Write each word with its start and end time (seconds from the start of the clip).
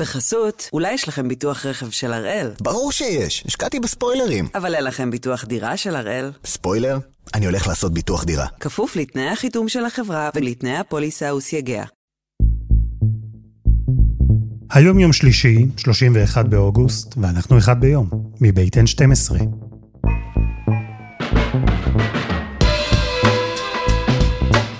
בחסות, 0.00 0.68
אולי 0.72 0.92
יש 0.92 1.08
לכם 1.08 1.28
ביטוח 1.28 1.66
רכב 1.66 1.90
של 1.90 2.12
הראל. 2.12 2.50
ברור 2.60 2.92
שיש, 2.92 3.44
השקעתי 3.46 3.80
בספוילרים. 3.80 4.48
אבל 4.54 4.74
אין 4.74 4.84
לכם 4.84 5.10
ביטוח 5.10 5.44
דירה 5.44 5.76
של 5.76 5.96
הראל. 5.96 6.30
ספוילר? 6.44 6.98
אני 7.34 7.46
הולך 7.46 7.66
לעשות 7.66 7.94
ביטוח 7.94 8.24
דירה. 8.24 8.46
כפוף 8.60 8.96
לתנאי 8.96 9.28
החיתום 9.28 9.68
של 9.68 9.84
החברה 9.84 10.30
ולתנאי 10.34 10.76
הפוליסה 10.76 11.34
וסייגיה. 11.34 11.84
היום 14.70 14.98
יום 14.98 15.12
שלישי, 15.12 15.66
31 15.76 16.46
באוגוסט, 16.46 17.14
ואנחנו 17.16 17.58
אחד 17.58 17.80
ביום, 17.80 18.10
מבית 18.40 18.76
N12. 18.76 19.42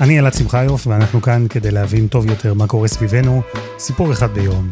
אני 0.00 0.18
אלעד 0.18 0.34
שמחיוף, 0.34 0.86
ואנחנו 0.86 1.22
כאן 1.22 1.46
כדי 1.48 1.70
להבין 1.70 2.08
טוב 2.08 2.26
יותר 2.26 2.54
מה 2.54 2.66
קורה 2.66 2.88
סביבנו, 2.88 3.42
סיפור 3.78 4.12
אחד 4.12 4.34
ביום, 4.34 4.70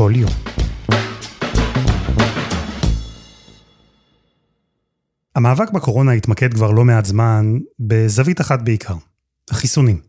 כל 0.00 0.12
יום. 0.16 0.30
המאבק 5.36 5.70
בקורונה 5.70 6.12
התמקד 6.12 6.54
כבר 6.54 6.70
לא 6.70 6.84
מעט 6.84 7.04
זמן 7.04 7.58
בזווית 7.80 8.40
אחת 8.40 8.62
בעיקר, 8.62 8.94
החיסונים. 9.50 10.00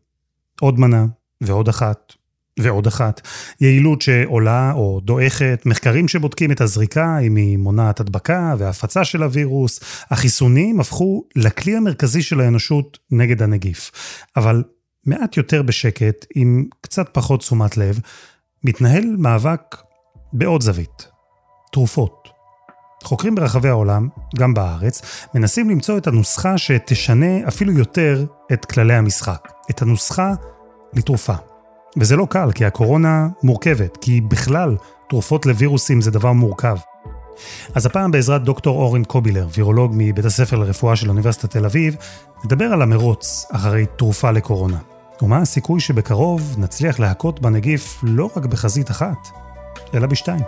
עוד 0.61 0.79
מנה 0.79 1.05
ועוד 1.41 1.67
אחת 1.67 2.13
ועוד 2.59 2.87
אחת. 2.87 3.21
יעילות 3.61 4.01
שעולה 4.01 4.71
או 4.71 4.99
דועכת, 5.03 5.63
מחקרים 5.65 6.07
שבודקים 6.07 6.51
את 6.51 6.61
הזריקה, 6.61 7.19
אם 7.19 7.35
היא 7.35 7.57
מונעת 7.57 7.99
הדבקה 7.99 8.55
והפצה 8.57 9.03
של 9.05 9.23
הווירוס. 9.23 9.79
החיסונים 10.11 10.79
הפכו 10.79 11.23
לכלי 11.35 11.75
המרכזי 11.75 12.21
של 12.21 12.41
האנושות 12.41 12.99
נגד 13.11 13.41
הנגיף. 13.41 13.91
אבל 14.37 14.63
מעט 15.05 15.37
יותר 15.37 15.61
בשקט, 15.61 16.25
עם 16.35 16.65
קצת 16.81 17.09
פחות 17.13 17.39
תשומת 17.39 17.77
לב, 17.77 17.99
מתנהל 18.63 19.15
מאבק 19.17 19.77
בעוד 20.33 20.61
זווית. 20.61 21.07
תרופות. 21.71 22.29
חוקרים 23.03 23.35
ברחבי 23.35 23.69
העולם, 23.69 24.09
גם 24.35 24.53
בארץ, 24.53 25.25
מנסים 25.35 25.69
למצוא 25.69 25.97
את 25.97 26.07
הנוסחה 26.07 26.57
שתשנה 26.57 27.47
אפילו 27.47 27.73
יותר 27.73 28.25
את 28.53 28.65
כללי 28.65 28.93
המשחק. 28.93 29.47
את 29.69 29.81
הנוסחה 29.81 30.33
לתרופה. 30.93 31.33
וזה 31.97 32.15
לא 32.15 32.27
קל, 32.29 32.51
כי 32.51 32.65
הקורונה 32.65 33.27
מורכבת, 33.43 33.97
כי 34.01 34.21
בכלל, 34.21 34.75
תרופות 35.09 35.45
לווירוסים 35.45 36.01
זה 36.01 36.11
דבר 36.11 36.31
מורכב. 36.31 36.77
אז 37.75 37.85
הפעם 37.85 38.11
בעזרת 38.11 38.43
דוקטור 38.43 38.81
אורן 38.81 39.03
קובילר, 39.03 39.47
וירולוג 39.55 39.91
מבית 39.95 40.25
הספר 40.25 40.57
לרפואה 40.57 40.95
של 40.95 41.09
אוניברסיטת 41.09 41.51
תל 41.51 41.65
אביב, 41.65 41.95
נדבר 42.45 42.65
על 42.65 42.81
המרוץ 42.81 43.45
אחרי 43.51 43.85
תרופה 43.97 44.31
לקורונה. 44.31 44.77
ומה 45.21 45.37
הסיכוי 45.37 45.79
שבקרוב 45.79 46.55
נצליח 46.57 46.99
להכות 46.99 47.39
בנגיף 47.39 47.99
לא 48.03 48.29
רק 48.35 48.45
בחזית 48.45 48.91
אחת, 48.91 49.27
אלא 49.93 50.07
בשתיים. 50.07 50.43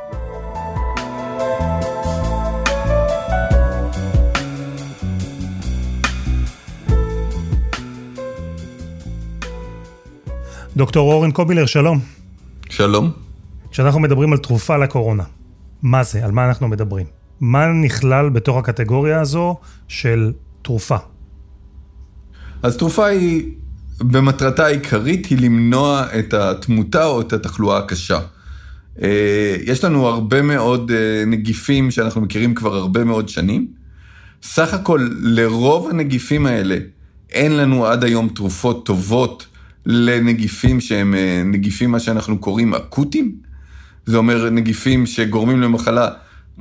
דוקטור 10.78 11.14
אורן 11.14 11.32
קובילר, 11.32 11.66
שלום. 11.66 12.00
שלום. 12.70 13.12
כשאנחנו 13.72 14.00
מדברים 14.00 14.32
על 14.32 14.38
תרופה 14.38 14.78
לקורונה, 14.78 15.24
מה 15.82 16.04
זה? 16.04 16.26
על 16.26 16.32
מה 16.32 16.48
אנחנו 16.48 16.68
מדברים? 16.68 17.06
מה 17.40 17.68
נכלל 17.68 18.30
בתוך 18.30 18.58
הקטגוריה 18.58 19.22
הזו 19.22 19.56
של 19.88 20.34
תרופה? 20.62 20.98
אז 22.64 22.78
תרופה 22.78 23.06
היא, 23.06 23.56
במטרתה 24.12 24.66
העיקרית 24.66 25.26
היא 25.26 25.38
למנוע 25.42 26.06
את 26.20 26.34
התמותה 26.34 27.06
או 27.06 27.22
את 27.22 27.34
התחלואה 27.34 27.78
הקשה. 27.78 28.20
אה, 29.02 29.56
יש 29.64 29.84
לנו 29.84 30.08
הרבה 30.08 30.42
מאוד 30.42 30.92
אה, 30.92 31.26
נגיפים 31.28 31.92
שאנחנו 31.92 32.22
מכירים 32.22 32.56
כבר 32.56 32.76
הרבה 32.76 33.04
מאוד 33.04 33.30
שנים. 33.30 33.68
סך 34.44 34.74
הכל, 34.74 35.08
לרוב 35.22 35.90
הנגיפים 35.90 36.46
האלה 36.46 36.78
אין 37.32 37.58
לנו 37.58 37.86
עד 37.86 38.04
היום 38.04 38.30
תרופות 38.30 38.86
טובות 38.86 39.48
לנגיפים 39.86 40.82
שהם 40.82 41.16
אה, 41.16 41.42
נגיפים, 41.46 41.92
מה 41.92 42.00
שאנחנו 42.00 42.38
קוראים 42.38 42.74
אקוטיים. 42.74 43.36
זה 44.06 44.18
אומר 44.18 44.50
נגיפים 44.50 45.06
שגורמים 45.06 45.62
למחלה 45.62 46.10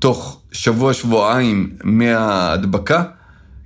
תוך 0.00 0.40
שבוע-שבועיים 0.52 1.70
מההדבקה. 1.84 3.04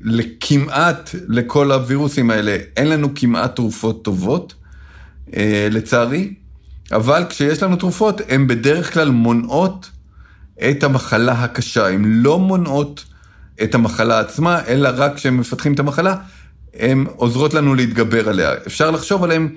לכמעט, 0.01 1.11
לכל 1.29 1.73
הווירוסים 1.73 2.31
האלה, 2.31 2.57
אין 2.77 2.89
לנו 2.89 3.09
כמעט 3.15 3.57
תרופות 3.57 4.05
טובות, 4.05 4.55
אה, 5.37 5.69
לצערי. 5.71 6.35
אבל 6.93 7.25
כשיש 7.29 7.63
לנו 7.63 7.77
תרופות, 7.77 8.21
הן 8.29 8.47
בדרך 8.47 8.95
כלל 8.95 9.11
מונעות 9.11 9.91
את 10.71 10.85
המחלה 10.85 11.33
הקשה. 11.33 11.89
הן 11.89 12.05
לא 12.05 12.39
מונעות 12.39 13.05
את 13.63 13.75
המחלה 13.75 14.21
עצמה, 14.21 14.61
אלא 14.67 14.89
רק 14.95 15.15
כשהם 15.15 15.37
מפתחים 15.37 15.75
את 15.75 15.79
המחלה, 15.79 16.17
הן 16.75 17.05
עוזרות 17.17 17.55
לנו 17.55 17.75
להתגבר 17.75 18.29
עליה. 18.29 18.53
אפשר 18.67 18.91
לחשוב 18.91 19.25
עליהן 19.25 19.49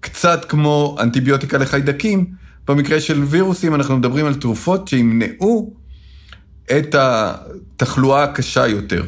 קצת 0.00 0.44
כמו 0.48 0.96
אנטיביוטיקה 1.00 1.58
לחיידקים. 1.58 2.26
במקרה 2.68 3.00
של 3.00 3.22
וירוסים 3.22 3.74
אנחנו 3.74 3.96
מדברים 3.96 4.26
על 4.26 4.34
תרופות 4.34 4.88
שימנעו 4.88 5.74
את 6.78 6.94
התחלואה 6.98 8.22
הקשה 8.22 8.66
יותר. 8.66 9.02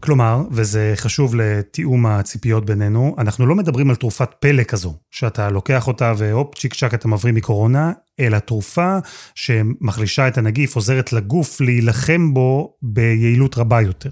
כלומר, 0.00 0.42
וזה 0.50 0.92
חשוב 0.96 1.34
לתיאום 1.36 2.06
הציפיות 2.06 2.66
בינינו, 2.66 3.14
אנחנו 3.18 3.46
לא 3.46 3.54
מדברים 3.54 3.90
על 3.90 3.96
תרופת 3.96 4.30
פלא 4.40 4.62
כזו, 4.62 4.94
שאתה 5.10 5.50
לוקח 5.50 5.86
אותה 5.88 6.12
והופ, 6.16 6.54
צ'יק 6.54 6.74
צ'אק 6.74 6.94
אתה 6.94 7.08
מבריא 7.08 7.32
מקורונה, 7.32 7.92
אלא 8.20 8.38
תרופה 8.38 8.98
שמחלישה 9.34 10.28
את 10.28 10.38
הנגיף, 10.38 10.76
עוזרת 10.76 11.12
לגוף 11.12 11.60
להילחם 11.60 12.34
בו 12.34 12.74
ביעילות 12.82 13.58
רבה 13.58 13.80
יותר. 13.80 14.10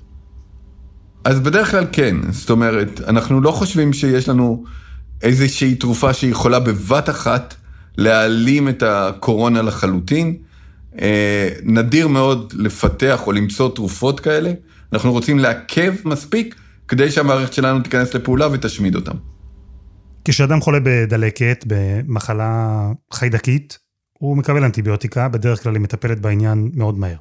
אז 1.25 1.41
בדרך 1.41 1.71
כלל 1.71 1.87
כן, 1.93 2.17
זאת 2.33 2.51
אומרת, 2.51 3.01
אנחנו 3.09 3.41
לא 3.41 3.51
חושבים 3.51 3.93
שיש 3.93 4.29
לנו 4.29 4.65
איזושהי 5.23 5.75
תרופה 5.75 6.13
שיכולה 6.13 6.61
בבת 6.61 7.11
אחת 7.11 7.55
להעלים 7.99 8.69
את 8.69 8.83
הקורונה 8.83 9.63
לחלוטין. 9.63 10.37
אה, 11.01 11.49
נדיר 11.63 12.09
מאוד 12.09 12.53
לפתח 12.57 13.27
או 13.27 13.33
למצוא 13.33 13.69
תרופות 13.75 14.21
כאלה. 14.21 14.53
אנחנו 14.93 15.13
רוצים 15.13 15.39
לעכב 15.39 15.95
מספיק 16.05 16.55
כדי 16.89 17.11
שהמערכת 17.11 17.53
שלנו 17.53 17.81
תיכנס 17.81 18.15
לפעולה 18.15 18.49
ותשמיד 18.53 18.95
אותם. 18.95 19.17
כשאדם 20.25 20.61
חולה 20.61 20.79
בדלקת, 20.85 21.65
במחלה 21.67 22.81
חיידקית, 23.13 23.79
הוא 24.19 24.37
מקבל 24.37 24.65
אנטיביוטיקה, 24.65 25.29
בדרך 25.29 25.63
כלל 25.63 25.75
היא 25.75 25.83
מטפלת 25.83 26.21
בעניין 26.21 26.71
מאוד 26.75 26.99
מהר. 26.99 27.17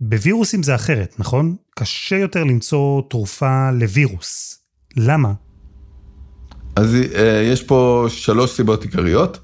בווירוסים 0.00 0.62
זה 0.62 0.74
אחרת, 0.74 1.14
נכון? 1.18 1.56
קשה 1.78 2.16
יותר 2.16 2.44
למצוא 2.44 3.02
תרופה 3.10 3.70
לווירוס. 3.70 4.58
למה? 4.96 5.32
אז 6.76 6.96
אה, 7.14 7.42
יש 7.52 7.62
פה 7.62 8.06
שלוש 8.08 8.50
סיבות 8.50 8.82
עיקריות. 8.82 9.38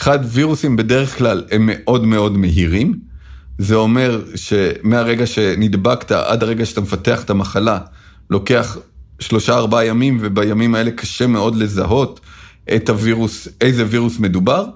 אחד, 0.00 0.18
וירוסים 0.24 0.76
בדרך 0.76 1.18
כלל 1.18 1.44
הם 1.50 1.70
מאוד 1.72 2.06
מאוד 2.06 2.36
מהירים. 2.36 3.11
זה 3.58 3.74
אומר 3.74 4.24
שמהרגע 4.34 5.26
שנדבקת 5.26 6.12
עד 6.12 6.42
הרגע 6.42 6.66
שאתה 6.66 6.80
מפתח 6.80 7.22
את 7.24 7.30
המחלה, 7.30 7.78
לוקח 8.30 8.76
שלושה 9.20 9.54
ארבעה 9.54 9.86
ימים, 9.86 10.18
ובימים 10.20 10.74
האלה 10.74 10.90
קשה 10.90 11.26
מאוד 11.26 11.56
לזהות 11.56 12.20
את 12.76 12.88
הווירוס, 12.88 13.48
איזה 13.60 13.84
וירוס 13.88 14.18
מדובר, 14.18 14.66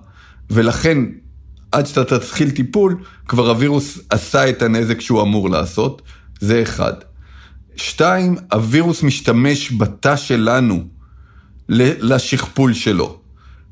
ולכן 0.51 0.99
עד 1.73 1.87
שאתה 1.87 2.19
תתחיל 2.19 2.51
טיפול, 2.51 2.97
כבר 3.29 3.49
הווירוס 3.49 3.99
עשה 4.11 4.51
את 4.51 4.63
הנזק 4.63 5.01
שהוא 5.01 5.23
אמור 5.23 5.51
לעשות, 5.51 6.03
זה 6.41 6.63
אחד. 6.63 6.93
שתיים, 7.77 8.37
הווירוס 8.53 9.03
משתמש 9.03 9.73
בתא 9.73 10.17
שלנו 10.17 10.85
לשכפול 11.69 12.75
שלו, 12.75 13.19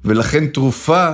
ולכן 0.04 0.46
תרופה 0.46 1.10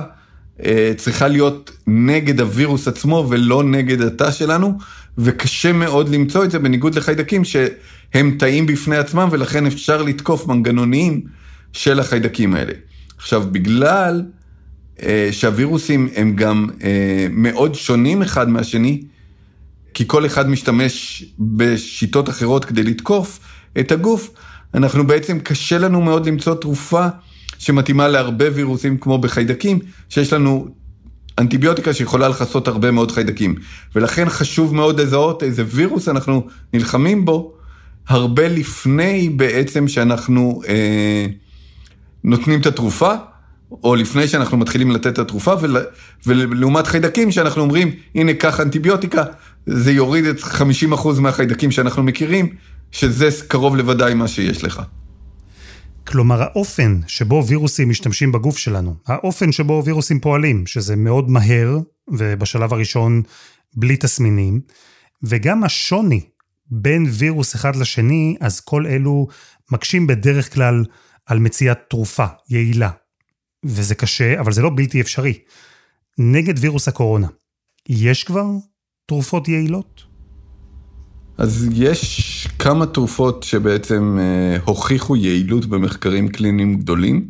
צריכה 0.97 1.27
להיות 1.27 1.71
נגד 1.87 2.39
הווירוס 2.41 2.87
עצמו 2.87 3.27
ולא 3.29 3.63
נגד 3.63 4.01
התא 4.01 4.31
שלנו, 4.31 4.77
וקשה 5.17 5.73
מאוד 5.73 6.09
למצוא 6.09 6.43
את 6.43 6.51
זה 6.51 6.59
בניגוד 6.59 6.95
לחיידקים 6.95 7.43
שהם 7.43 8.35
תאים 8.39 8.65
בפני 8.65 8.97
עצמם 8.97 9.29
ולכן 9.31 9.65
אפשר 9.65 10.03
לתקוף 10.03 10.47
מנגנוניים 10.47 11.21
של 11.73 11.99
החיידקים 11.99 12.53
האלה. 12.53 12.73
עכשיו, 13.17 13.43
בגלל 13.51 14.23
אה, 15.03 15.29
שהווירוסים 15.31 16.09
הם 16.15 16.35
גם 16.35 16.67
אה, 16.83 17.27
מאוד 17.29 17.75
שונים 17.75 18.21
אחד 18.21 18.49
מהשני, 18.49 19.01
כי 19.93 20.03
כל 20.07 20.25
אחד 20.25 20.49
משתמש 20.49 21.25
בשיטות 21.39 22.29
אחרות 22.29 22.65
כדי 22.65 22.83
לתקוף 22.83 23.39
את 23.79 23.91
הגוף, 23.91 24.31
אנחנו 24.73 25.07
בעצם 25.07 25.39
קשה 25.39 25.77
לנו 25.77 26.01
מאוד 26.01 26.27
למצוא 26.27 26.55
תרופה 26.55 27.07
שמתאימה 27.61 28.07
להרבה 28.07 28.45
וירוסים 28.53 28.97
כמו 28.97 29.17
בחיידקים, 29.17 29.79
שיש 30.09 30.33
לנו 30.33 30.67
אנטיביוטיקה 31.39 31.93
שיכולה 31.93 32.29
לכסות 32.29 32.67
הרבה 32.67 32.91
מאוד 32.91 33.11
חיידקים. 33.11 33.55
ולכן 33.95 34.29
חשוב 34.29 34.75
מאוד 34.75 35.01
לזהות 35.01 35.43
איזה 35.43 35.63
וירוס 35.67 36.09
אנחנו 36.09 36.47
נלחמים 36.73 37.25
בו, 37.25 37.53
הרבה 38.07 38.47
לפני 38.47 39.29
בעצם 39.29 39.87
שאנחנו 39.87 40.61
אה, 40.67 41.25
נותנים 42.23 42.61
את 42.61 42.65
התרופה, 42.65 43.13
או 43.83 43.95
לפני 43.95 44.27
שאנחנו 44.27 44.57
מתחילים 44.57 44.91
לתת 44.91 45.07
את 45.07 45.19
התרופה, 45.19 45.53
ול, 45.61 45.77
ולעומת 46.25 46.87
חיידקים 46.87 47.31
שאנחנו 47.31 47.61
אומרים, 47.61 47.91
הנה, 48.15 48.33
קח 48.33 48.59
אנטיביוטיקה, 48.59 49.23
זה 49.65 49.91
יוריד 49.91 50.25
את 50.25 50.39
50% 50.39 51.19
מהחיידקים 51.19 51.71
שאנחנו 51.71 52.03
מכירים, 52.03 52.49
שזה 52.91 53.29
קרוב 53.47 53.75
לוודאי 53.75 54.13
מה 54.13 54.27
שיש 54.27 54.63
לך. 54.63 54.81
כלומר, 56.07 56.41
האופן 56.41 56.99
שבו 57.07 57.43
וירוסים 57.47 57.89
משתמשים 57.89 58.31
בגוף 58.31 58.57
שלנו, 58.57 58.95
האופן 59.07 59.51
שבו 59.51 59.81
וירוסים 59.85 60.19
פועלים, 60.19 60.67
שזה 60.67 60.95
מאוד 60.95 61.29
מהר, 61.29 61.77
ובשלב 62.07 62.73
הראשון 62.73 63.21
בלי 63.73 63.97
תסמינים, 63.97 64.61
וגם 65.23 65.63
השוני 65.63 66.21
בין 66.67 67.05
וירוס 67.09 67.55
אחד 67.55 67.75
לשני, 67.75 68.35
אז 68.39 68.59
כל 68.59 68.87
אלו 68.87 69.27
מקשים 69.71 70.07
בדרך 70.07 70.53
כלל 70.53 70.83
על 71.25 71.39
מציאת 71.39 71.77
תרופה 71.89 72.25
יעילה. 72.49 72.89
וזה 73.65 73.95
קשה, 73.95 74.39
אבל 74.39 74.51
זה 74.51 74.61
לא 74.61 74.71
בלתי 74.75 75.01
אפשרי. 75.01 75.39
נגד 76.17 76.53
וירוס 76.57 76.87
הקורונה, 76.87 77.27
יש 77.89 78.23
כבר 78.23 78.45
תרופות 79.05 79.47
יעילות? 79.47 80.10
אז 81.41 81.67
יש 81.73 82.47
כמה 82.59 82.85
תרופות 82.85 83.43
שבעצם 83.43 84.17
אה, 84.21 84.57
הוכיחו 84.65 85.15
יעילות 85.15 85.65
במחקרים 85.65 86.27
קליניים 86.27 86.77
גדולים. 86.79 87.29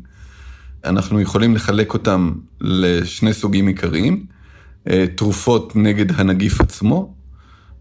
אנחנו 0.85 1.21
יכולים 1.21 1.55
לחלק 1.55 1.93
אותם 1.93 2.31
לשני 2.61 3.33
סוגים 3.33 3.67
עיקריים, 3.67 4.25
אה, 4.89 5.05
תרופות 5.15 5.75
נגד 5.75 6.19
הנגיף 6.19 6.61
עצמו, 6.61 7.13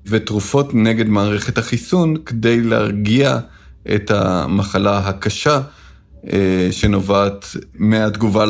ותרופות 0.06 0.74
נגד 0.74 1.08
מערכת 1.08 1.58
החיסון 1.58 2.16
כדי 2.26 2.60
להרגיע 2.60 3.38
את 3.94 4.10
המחלה 4.10 4.98
הקשה 4.98 5.60
אה, 6.32 6.68
שנובעת 6.70 7.46
מהתגובה 7.74 8.44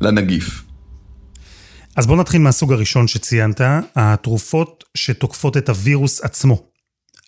לנגיף. 0.00 0.64
אז 1.96 2.06
בוא 2.06 2.16
נתחיל 2.16 2.40
מהסוג 2.40 2.72
הראשון 2.72 3.08
שציינת, 3.08 3.60
התרופות 3.96 4.84
שתוקפות 4.94 5.56
את 5.56 5.68
הווירוס 5.68 6.20
עצמו. 6.20 6.67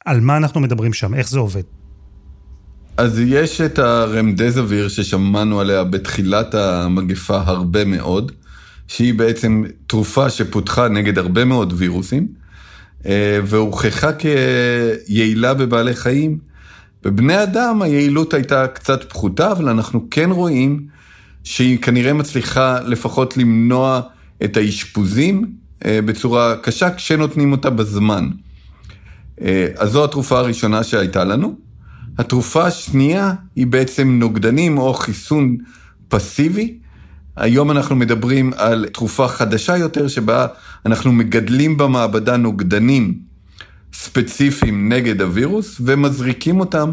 על 0.04 0.20
מה 0.20 0.36
אנחנו 0.36 0.60
מדברים 0.60 0.92
שם? 0.92 1.14
איך 1.14 1.28
זה 1.28 1.38
עובד? 1.38 1.62
אז 2.96 3.20
יש 3.26 3.60
את 3.60 3.78
הרמדזוויר 3.78 4.88
ששמענו 4.88 5.60
עליה 5.60 5.84
בתחילת 5.84 6.54
המגפה 6.54 7.42
הרבה 7.46 7.84
מאוד, 7.84 8.32
שהיא 8.88 9.14
בעצם 9.14 9.64
תרופה 9.86 10.30
שפותחה 10.30 10.88
נגד 10.88 11.18
הרבה 11.18 11.44
מאוד 11.44 11.72
וירוסים, 11.76 12.28
אה, 13.06 13.40
והוכחה 13.44 14.10
כיעילה 14.12 15.54
בבעלי 15.54 15.94
חיים. 15.94 16.38
בבני 17.02 17.42
אדם 17.42 17.82
היעילות 17.82 18.34
הייתה 18.34 18.66
קצת 18.66 19.04
פחותה, 19.04 19.52
אבל 19.52 19.68
אנחנו 19.68 20.06
כן 20.10 20.30
רואים 20.30 20.86
שהיא 21.44 21.78
כנראה 21.78 22.12
מצליחה 22.12 22.80
לפחות 22.80 23.36
למנוע 23.36 24.00
את 24.44 24.56
האשפוזים 24.56 25.52
אה, 25.84 26.00
בצורה 26.04 26.56
קשה 26.56 26.94
כשנותנים 26.94 27.52
אותה 27.52 27.70
בזמן. 27.70 28.28
אה, 29.42 29.66
אז 29.76 29.90
זו 29.90 30.04
התרופה 30.04 30.38
הראשונה 30.38 30.82
שהייתה 30.84 31.24
לנו. 31.24 31.54
התרופה 32.18 32.66
השנייה 32.66 33.32
היא 33.56 33.66
בעצם 33.66 34.08
נוגדנים 34.08 34.78
או 34.78 34.94
חיסון 34.94 35.56
פסיבי. 36.08 36.78
היום 37.36 37.70
אנחנו 37.70 37.96
מדברים 37.96 38.52
על 38.56 38.86
תרופה 38.92 39.28
חדשה 39.28 39.76
יותר 39.76 40.08
שבה 40.08 40.46
אנחנו 40.86 41.12
מגדלים 41.12 41.76
במעבדה 41.76 42.36
נוגדנים 42.36 43.14
ספציפיים 43.92 44.92
נגד 44.92 45.20
הווירוס 45.20 45.80
ומזריקים 45.84 46.60
אותם 46.60 46.92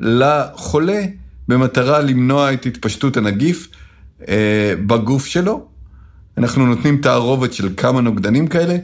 לחולה 0.00 1.02
במטרה 1.48 2.00
למנוע 2.00 2.52
את 2.52 2.66
התפשטות 2.66 3.16
הנגיף 3.16 3.68
אה, 4.28 4.74
בגוף 4.86 5.26
שלו. 5.26 5.66
אנחנו 6.38 6.66
נותנים 6.66 6.96
תערובת 6.96 7.52
של 7.52 7.68
כמה 7.76 8.00
נוגדנים 8.00 8.46
כאלה, 8.46 8.76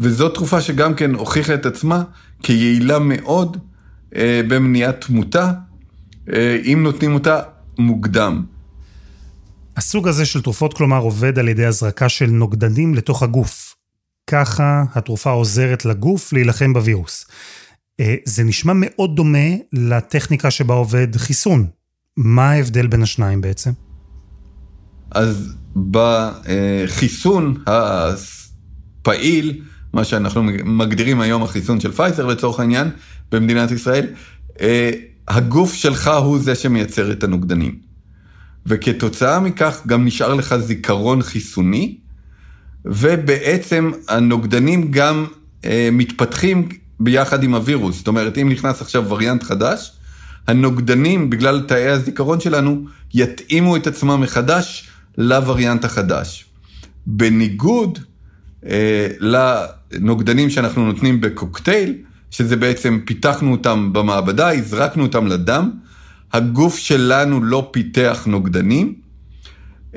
וזו 0.00 0.28
תרופה 0.28 0.60
שגם 0.60 0.94
כן 0.94 1.14
הוכיחה 1.14 1.54
את 1.54 1.66
עצמה 1.66 2.02
כיעילה 2.42 2.98
מאוד 2.98 3.56
אה, 4.16 4.40
במניעת 4.48 5.00
תמותה, 5.00 5.52
אה, 6.32 6.58
אם 6.64 6.80
נותנים 6.82 7.14
אותה 7.14 7.40
מוקדם. 7.78 8.44
הסוג 9.76 10.08
הזה 10.08 10.26
של 10.26 10.42
תרופות, 10.42 10.74
כלומר, 10.74 10.98
עובד 10.98 11.38
על 11.38 11.48
ידי 11.48 11.64
הזרקה 11.64 12.08
של 12.08 12.26
נוגדנים 12.26 12.94
לתוך 12.94 13.22
הגוף. 13.22 13.74
ככה 14.26 14.84
התרופה 14.94 15.30
עוזרת 15.30 15.84
לגוף 15.84 16.32
להילחם 16.32 16.72
בווירוס. 16.72 17.26
אה, 18.00 18.14
זה 18.24 18.44
נשמע 18.44 18.72
מאוד 18.76 19.16
דומה 19.16 19.48
לטכניקה 19.72 20.50
שבה 20.50 20.74
עובד 20.74 21.16
חיסון. 21.16 21.66
מה 22.16 22.50
ההבדל 22.50 22.86
בין 22.86 23.02
השניים 23.02 23.40
בעצם? 23.40 23.70
אז 25.10 25.54
בחיסון 25.90 27.62
הפעיל, 27.66 29.62
מה 29.94 30.04
שאנחנו 30.04 30.42
מגדירים 30.64 31.20
היום 31.20 31.42
החיסון 31.42 31.80
של 31.80 31.92
פייזר 31.92 32.26
לצורך 32.26 32.60
העניין, 32.60 32.90
במדינת 33.32 33.70
ישראל, 33.70 34.06
אה, 34.60 34.90
הגוף 35.28 35.74
שלך 35.74 36.10
הוא 36.24 36.38
זה 36.38 36.54
שמייצר 36.54 37.12
את 37.12 37.24
הנוגדנים. 37.24 37.78
וכתוצאה 38.66 39.40
מכך 39.40 39.82
גם 39.86 40.04
נשאר 40.04 40.34
לך 40.34 40.56
זיכרון 40.56 41.22
חיסוני, 41.22 41.96
ובעצם 42.84 43.90
הנוגדנים 44.08 44.90
גם 44.90 45.26
אה, 45.64 45.88
מתפתחים 45.92 46.68
ביחד 47.00 47.42
עם 47.42 47.54
הווירוס. 47.54 47.96
זאת 47.96 48.08
אומרת, 48.08 48.38
אם 48.38 48.48
נכנס 48.48 48.82
עכשיו 48.82 49.04
וריאנט 49.08 49.42
חדש, 49.42 49.92
הנוגדנים, 50.46 51.30
בגלל 51.30 51.60
תאי 51.60 51.88
הזיכרון 51.88 52.40
שלנו, 52.40 52.84
יתאימו 53.14 53.76
את 53.76 53.86
עצמם 53.86 54.20
מחדש 54.20 54.88
לווריאנט 55.18 55.84
החדש. 55.84 56.44
בניגוד 57.06 57.98
אה, 58.66 59.06
לנוגדנים 60.00 60.50
שאנחנו 60.50 60.86
נותנים 60.86 61.20
בקוקטייל, 61.20 61.94
שזה 62.30 62.56
בעצם 62.56 63.00
פיתחנו 63.04 63.52
אותם 63.52 63.92
במעבדה, 63.92 64.52
הזרקנו 64.52 65.02
אותם 65.02 65.26
לדם, 65.26 65.70
הגוף 66.32 66.78
שלנו 66.78 67.44
לא 67.44 67.68
פיתח 67.72 68.22
נוגדנים, 68.26 68.94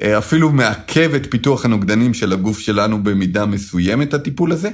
אה, 0.01 0.17
אפילו 0.17 0.51
מעכב 0.51 1.13
את 1.15 1.27
פיתוח 1.31 1.65
הנוגדנים 1.65 2.13
של 2.13 2.33
הגוף 2.33 2.59
שלנו 2.59 3.03
במידה 3.03 3.45
מסוימת, 3.45 4.13
הטיפול 4.13 4.51
הזה, 4.51 4.69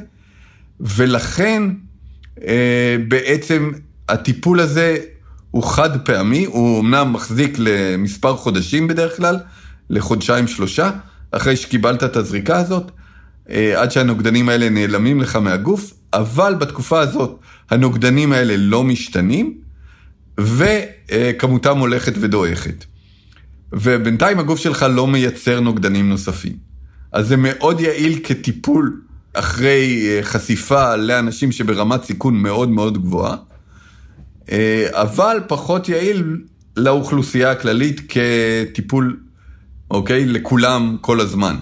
ולכן 0.80 1.64
אה, 2.48 2.96
בעצם 3.08 3.72
הטיפול 4.10 4.60
הזה 4.60 4.98
הוא 5.52 5.64
חד 5.64 6.06
פעמי, 6.06 6.46
הוא 6.46 6.81
אמנם 6.81 7.14
מחזיק 7.14 7.56
למספר 7.60 8.36
חודשים 8.36 8.88
בדרך 8.88 9.18
כלל, 9.18 9.40
לחודשיים 9.90 10.48
שלושה, 10.48 10.92
אחרי 11.31 11.56
שקיבלת 11.56 12.04
את 12.04 12.16
הזריקה 12.16 12.58
הזאת, 12.58 12.92
עד 13.50 13.92
שהנוגדנים 13.92 14.50
האלה 14.50 14.69
נעלמים 14.69 15.22
לך 15.22 15.36
מהגוף, 15.36 15.94
אבל 16.13 16.56
בתקופה 16.56 17.00
הזאת 17.00 17.39
הנוגדנים 17.70 18.32
האלה 18.32 18.58
לא 18.58 18.84
משתנים, 18.84 19.58
וכמותם 20.39 21.77
הולכת 21.77 22.13
ודועכת. 22.20 22.86
ובינתיים 23.74 24.39
הגוף 24.39 24.60
שלך 24.60 24.86
לא 24.89 25.08
מייצר 25.08 25.60
נוגדנים 25.60 26.10
נוספים. 26.10 26.53
אז 27.12 27.27
זה 27.27 27.38
מאוד 27.38 27.82
יעיל 27.82 28.20
כטיפול 28.24 29.01
אחרי 29.34 30.08
אה, 30.08 30.24
חשיפה 30.24 30.96
לאנשים 30.96 31.51
שברמת 31.51 32.03
סיכון 32.03 32.36
מאוד 32.36 32.70
מאוד 32.70 32.98
גבוהה, 32.98 33.36
אה, 34.51 34.88
אבל 34.91 35.38
פחות 35.48 35.89
יעיל 35.89 36.38
לאוכלוסייה 36.77 37.51
הכללית 37.51 38.01
כטיפול, 38.10 39.20
אוקיי? 39.91 40.25
לכולם 40.25 40.98
כל 41.01 41.20
הזמן. 41.20 41.56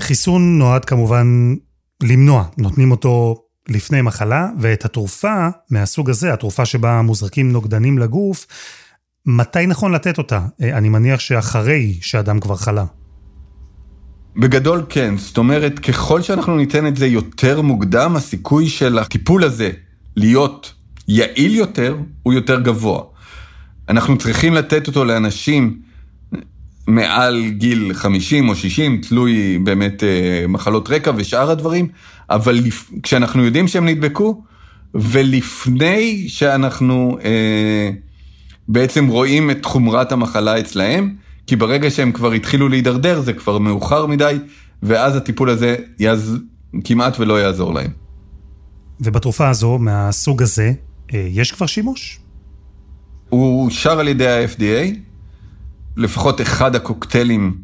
חיסון 0.00 0.58
נועד 0.58 0.84
כמובן 0.84 1.54
למנוע, 2.02 2.44
נותנים 2.58 2.90
אותו 2.90 3.42
לפני 3.68 4.02
מחלה, 4.02 4.48
ואת 4.58 4.84
התרופה 4.84 5.48
מהסוג 5.70 6.10
הזה, 6.10 6.32
התרופה 6.32 6.64
שבה 6.64 7.02
מוזרקים 7.02 7.52
נוגדנים 7.52 7.98
לגוף, 7.98 8.46
מתי 9.26 9.66
נכון 9.66 9.92
לתת 9.92 10.18
אותה? 10.18 10.40
אה, 10.62 10.78
אני 10.78 10.88
מניח 10.88 11.20
שאחרי 11.20 11.98
שאדם 12.00 12.40
כבר 12.40 12.56
חלה. 12.56 12.84
בגדול 14.36 14.82
כן, 14.88 15.16
זאת 15.16 15.38
אומרת, 15.38 15.78
ככל 15.78 16.22
שאנחנו 16.22 16.56
ניתן 16.56 16.86
את 16.86 16.96
זה 16.96 17.06
יותר 17.06 17.62
מוקדם, 17.62 18.16
הסיכוי 18.16 18.68
של 18.68 18.98
הטיפול 18.98 19.44
הזה 19.44 19.70
להיות 20.16 20.74
יעיל 21.08 21.54
יותר, 21.54 21.96
הוא 22.22 22.32
יותר 22.32 22.60
גבוה. 22.60 23.02
אנחנו 23.88 24.18
צריכים 24.18 24.54
לתת 24.54 24.86
אותו 24.86 25.04
לאנשים 25.04 25.80
מעל 26.90 27.48
גיל 27.48 27.90
50 27.94 28.48
או 28.48 28.56
60, 28.56 29.00
תלוי 29.08 29.58
באמת 29.58 30.04
אה, 30.04 30.44
מחלות 30.48 30.90
רקע 30.90 31.12
ושאר 31.16 31.50
הדברים, 31.50 31.88
אבל 32.30 32.54
לפ... 32.54 32.90
כשאנחנו 33.02 33.44
יודעים 33.44 33.68
שהם 33.68 33.88
נדבקו, 33.88 34.42
ולפני 34.94 36.24
שאנחנו 36.28 37.18
אה, 37.24 37.90
בעצם 38.68 39.06
רואים 39.06 39.50
את 39.50 39.64
חומרת 39.64 40.12
המחלה 40.12 40.60
אצלהם, 40.60 41.14
כי 41.46 41.56
ברגע 41.56 41.90
שהם 41.90 42.12
כבר 42.12 42.32
התחילו 42.32 42.68
להידרדר 42.68 43.20
זה 43.20 43.32
כבר 43.32 43.58
מאוחר 43.58 44.06
מדי, 44.06 44.38
ואז 44.82 45.16
הטיפול 45.16 45.50
הזה 45.50 45.76
יעז... 45.98 46.36
כמעט 46.84 47.20
ולא 47.20 47.40
יעזור 47.40 47.74
להם. 47.74 47.90
ובתרופה 49.00 49.48
הזו, 49.48 49.78
מהסוג 49.78 50.42
הזה, 50.42 50.72
אה, 51.14 51.26
יש 51.30 51.52
כבר 51.52 51.66
שימוש? 51.66 52.20
הוא 53.28 53.64
אושר 53.64 54.00
על 54.00 54.08
ידי 54.08 54.28
ה-FDA, 54.28 54.96
לפחות 55.96 56.40
אחד 56.40 56.74
הקוקטיילים 56.74 57.56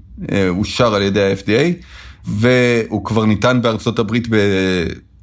אושר 0.48 0.94
על 0.94 1.02
ידי 1.02 1.22
ה-FDA, 1.22 1.84
והוא 2.24 3.04
כבר 3.04 3.24
ניתן 3.24 3.62
בארצות 3.62 3.98
הברית 3.98 4.28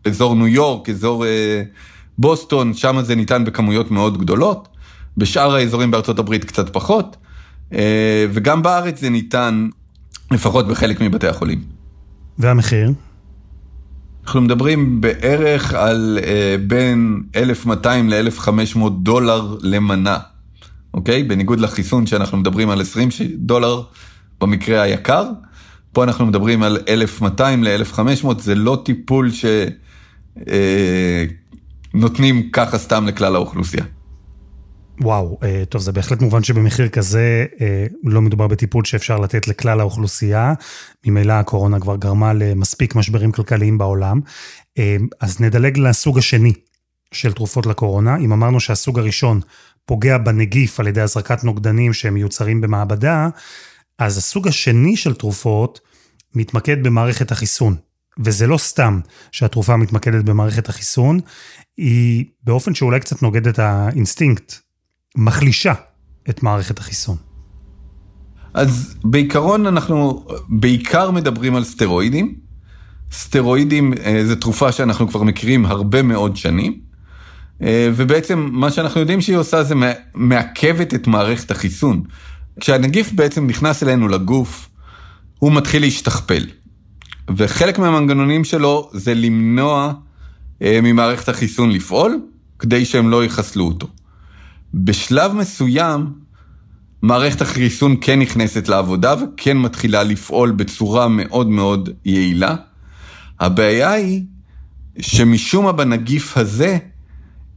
באזור 0.06 0.36
ניו 0.36 0.48
יורק, 0.48 0.90
אזור 0.90 1.26
בוסטון, 2.18 2.74
שם 2.74 3.02
זה 3.02 3.16
ניתן 3.16 3.46
בכמויות 3.46 3.92
מאוד 3.92 4.18
גדולות. 4.18 4.68
בשאר 5.18 5.56
האזורים 5.56 5.92
בארצות 5.92 6.20
הברית 6.20 6.44
קצת 6.44 6.74
פחות, 6.74 7.18
וגם 8.32 8.62
בארץ 8.64 9.00
זה 9.00 9.10
ניתן 9.10 9.68
לפחות 10.32 10.68
בחלק 10.68 11.02
מבתי 11.02 11.28
החולים. 11.28 11.62
והמחיר? 12.38 12.92
אנחנו 14.26 14.42
מדברים 14.42 15.02
בערך 15.02 15.74
על 15.74 16.20
אה, 16.24 16.56
בין 16.68 17.24
1,200 17.36 18.10
ל-1,500 18.10 18.80
דולר 18.90 19.58
למנה, 19.62 20.18
אוקיי? 20.94 21.24
בניגוד 21.24 21.60
לחיסון 21.60 22.06
שאנחנו 22.06 22.38
מדברים 22.38 22.70
על 22.70 22.82
20 22.82 23.10
דולר 23.36 23.82
במקרה 24.42 24.82
היקר, 24.82 25.30
פה 25.92 26.04
אנחנו 26.04 26.26
מדברים 26.26 26.64
על 26.64 26.78
1,200 26.88 27.64
ל-1,500, 27.64 28.40
זה 28.40 28.56
לא 28.56 28.82
טיפול 28.86 29.30
שנותנים 31.94 32.38
אה, 32.38 32.42
ככה 32.52 32.78
סתם 32.78 33.08
לכלל 33.08 33.36
האוכלוסייה. 33.36 33.84
וואו, 35.02 35.38
אה, 35.44 35.64
טוב, 35.70 35.82
זה 35.82 35.92
בהחלט 35.92 36.22
מובן 36.22 36.44
שבמחיר 36.44 36.88
כזה 36.88 37.46
אה, 37.62 37.88
לא 38.04 38.22
מדובר 38.22 38.48
בטיפול 38.48 38.86
שאפשר 38.86 39.20
לתת 39.20 39.48
לכלל 39.48 39.80
האוכלוסייה. 39.80 40.54
ממילא 41.06 41.34
הקורונה 41.34 41.80
כבר 41.80 41.96
גרמה 41.96 42.34
למספיק 42.34 42.96
משברים 42.96 43.32
כלכליים 43.32 43.78
בעולם. 43.78 44.20
אה, 44.78 44.98
אז 45.20 45.42
נדלג 45.42 45.78
לסוג 45.78 46.18
השני 46.18 46.54
של 47.12 47.34
תרופות 47.34 47.66
לקורונה. 47.66 48.18
אם 48.18 48.34
אמרנו 48.34 48.60
שהסוג 48.60 49.00
הראשון 49.00 49.40
פוגע 49.86 50.18
בנגיף 50.18 50.80
על 50.80 50.88
ידי 50.88 51.02
הזרקת 51.02 51.44
נוגדנים 51.44 51.94
שהם 51.94 52.14
מיוצרים 52.14 52.62
במעבדה, 52.62 53.30
אז 54.00 54.18
הסוג 54.18 54.48
השני 54.48 54.98
של 54.98 55.14
תרופות 55.14 55.80
מתמקד 56.36 56.84
במערכת 56.84 57.32
החיסון. 57.32 57.76
וזה 58.20 58.48
לא 58.48 58.58
סתם 58.58 59.00
שהתרופה 59.32 59.78
מתמקדת 59.78 60.26
במערכת 60.26 60.70
החיסון, 60.70 61.20
היא 61.78 62.26
באופן 62.44 62.74
שאולי 62.74 63.00
קצת 63.00 63.22
נוגד 63.22 63.48
את 63.48 63.60
האינסטינקט 63.60 64.54
מחלישה 65.16 65.74
את 66.30 66.44
מערכת 66.44 66.80
החיסון. 66.80 67.18
אז 68.54 68.96
בעיקרון 69.04 69.66
אנחנו 69.66 70.26
בעיקר 70.50 71.12
מדברים 71.12 71.56
על 71.56 71.64
סטרואידים. 71.64 72.36
סטרואידים 73.12 73.94
אה, 73.94 74.26
זה 74.26 74.36
תרופה 74.36 74.72
שאנחנו 74.72 75.08
כבר 75.08 75.24
מכירים 75.24 75.66
הרבה 75.66 76.02
מאוד 76.02 76.38
שנים, 76.38 76.74
אה, 76.74 76.83
ובעצם 77.66 78.50
מה 78.52 78.72
שאנחנו 78.72 79.00
יודעים 79.00 79.22
שהיא 79.22 79.38
עושה 79.38 79.64
זה 79.64 79.76
מעכבת 80.16 80.94
את 80.94 81.08
מערכת 81.08 81.52
החיסון. 81.52 82.04
כשהנגיף 82.60 83.12
בעצם 83.12 83.48
נכנס 83.48 83.84
אלינו 83.84 84.08
לגוף, 84.08 84.70
הוא 85.40 85.52
מתחיל 85.52 85.82
להשתכפל. 85.82 86.46
וחלק 87.38 87.80
מהמנגנונים 87.80 88.44
שלו 88.44 88.90
זה 88.94 89.14
למנוע 89.14 89.94
אה, 90.62 90.80
ממערכת 90.84 91.30
החיסון 91.30 91.72
לפעול, 91.72 92.20
כדי 92.60 92.86
שהם 92.86 93.10
לא 93.10 93.26
יחסלו 93.26 93.66
אותו. 93.68 93.88
בשלב 94.74 95.34
מסוים, 95.34 96.08
מערכת 97.02 97.42
החיסון 97.42 97.96
כן 98.02 98.20
נכנסת 98.20 98.68
לעבודה 98.68 99.16
וכן 99.24 99.58
מתחילה 99.58 100.04
לפעול 100.04 100.52
בצורה 100.52 101.08
מאוד 101.08 101.50
מאוד 101.50 101.90
יעילה. 102.06 102.56
הבעיה 103.40 103.92
היא 103.92 104.24
שמשום 105.00 105.66
מה 105.66 105.72
בנגיף 105.72 106.38
הזה, 106.38 106.78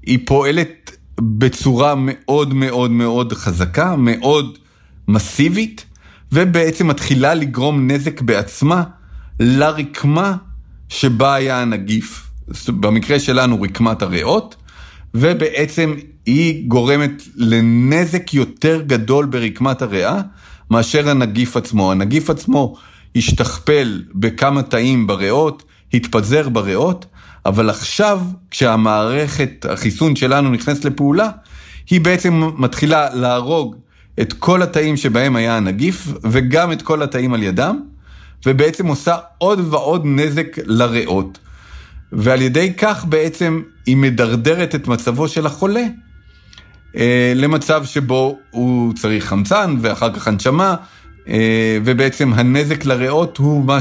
היא 0.06 0.18
פועלת 0.25 0.96
בצורה 1.20 1.94
מאוד 1.96 2.54
מאוד 2.54 2.90
מאוד 2.90 3.32
חזקה, 3.32 3.96
מאוד 3.96 4.58
מסיבית, 5.08 5.84
ובעצם 6.32 6.88
מתחילה 6.88 7.34
לגרום 7.34 7.90
נזק 7.90 8.20
בעצמה 8.20 8.82
לרקמה 9.40 10.36
שבה 10.88 11.34
היה 11.34 11.62
הנגיף. 11.62 12.30
במקרה 12.68 13.18
שלנו 13.20 13.62
רקמת 13.62 14.02
הריאות, 14.02 14.56
ובעצם 15.14 15.94
היא 16.26 16.68
גורמת 16.68 17.22
לנזק 17.34 18.34
יותר 18.34 18.82
גדול 18.86 19.26
ברקמת 19.26 19.82
הריאה 19.82 20.20
מאשר 20.70 21.08
הנגיף 21.08 21.56
עצמו. 21.56 21.92
הנגיף 21.92 22.30
עצמו 22.30 22.76
השתכפל 23.16 24.02
בכמה 24.14 24.62
תאים 24.62 25.06
בריאות, 25.06 25.62
התפזר 25.95 26.49
בריאות, 26.49 27.07
אבל 27.47 27.71
עכשיו 27.71 28.21
כשהמערכת 28.50 29.66
החיסון 29.69 30.16
שלנו 30.16 30.50
נכנסת 30.50 30.85
לפעולה, 30.85 31.31
היא 31.90 32.00
בעצם 32.00 32.43
מתחילה 32.57 33.14
להרוג 33.14 33.76
את 34.21 34.33
כל 34.33 34.62
התאים 34.62 34.97
שבהם 34.97 35.37
היה 35.37 35.57
הנגיף 35.57 36.09
וגם 36.23 36.73
את 36.73 36.83
כל 36.83 37.02
התאים 37.02 37.35
על 37.35 37.43
ידם, 37.43 37.81
ובעצם 38.47 38.87
עושה 38.87 39.16
עוד 39.38 39.61
ועוד 39.71 40.02
נזק 40.05 40.57
לריאות. 40.64 41.38
ועל 42.12 42.43
ידי 42.43 42.73
כך 42.75 43.05
בעצם 43.05 43.62
היא 43.87 43.97
מדרדרת 43.97 44.75
את 44.75 44.88
מצבו 44.88 45.28
של 45.28 45.47
החולה 45.47 45.85
אה, 46.97 47.33
למצב 47.35 47.85
שבו 47.85 48.38
הוא 48.50 48.93
צריך 48.95 49.25
חמצן 49.25 49.76
ואחר 49.81 50.12
כך 50.12 50.28
הנשמה, 50.28 50.75
אה, 51.28 51.78
ובעצם 51.85 52.33
הנזק 52.33 52.85
לריאות 52.85 53.37
הוא 53.37 53.64
מה 53.64 53.81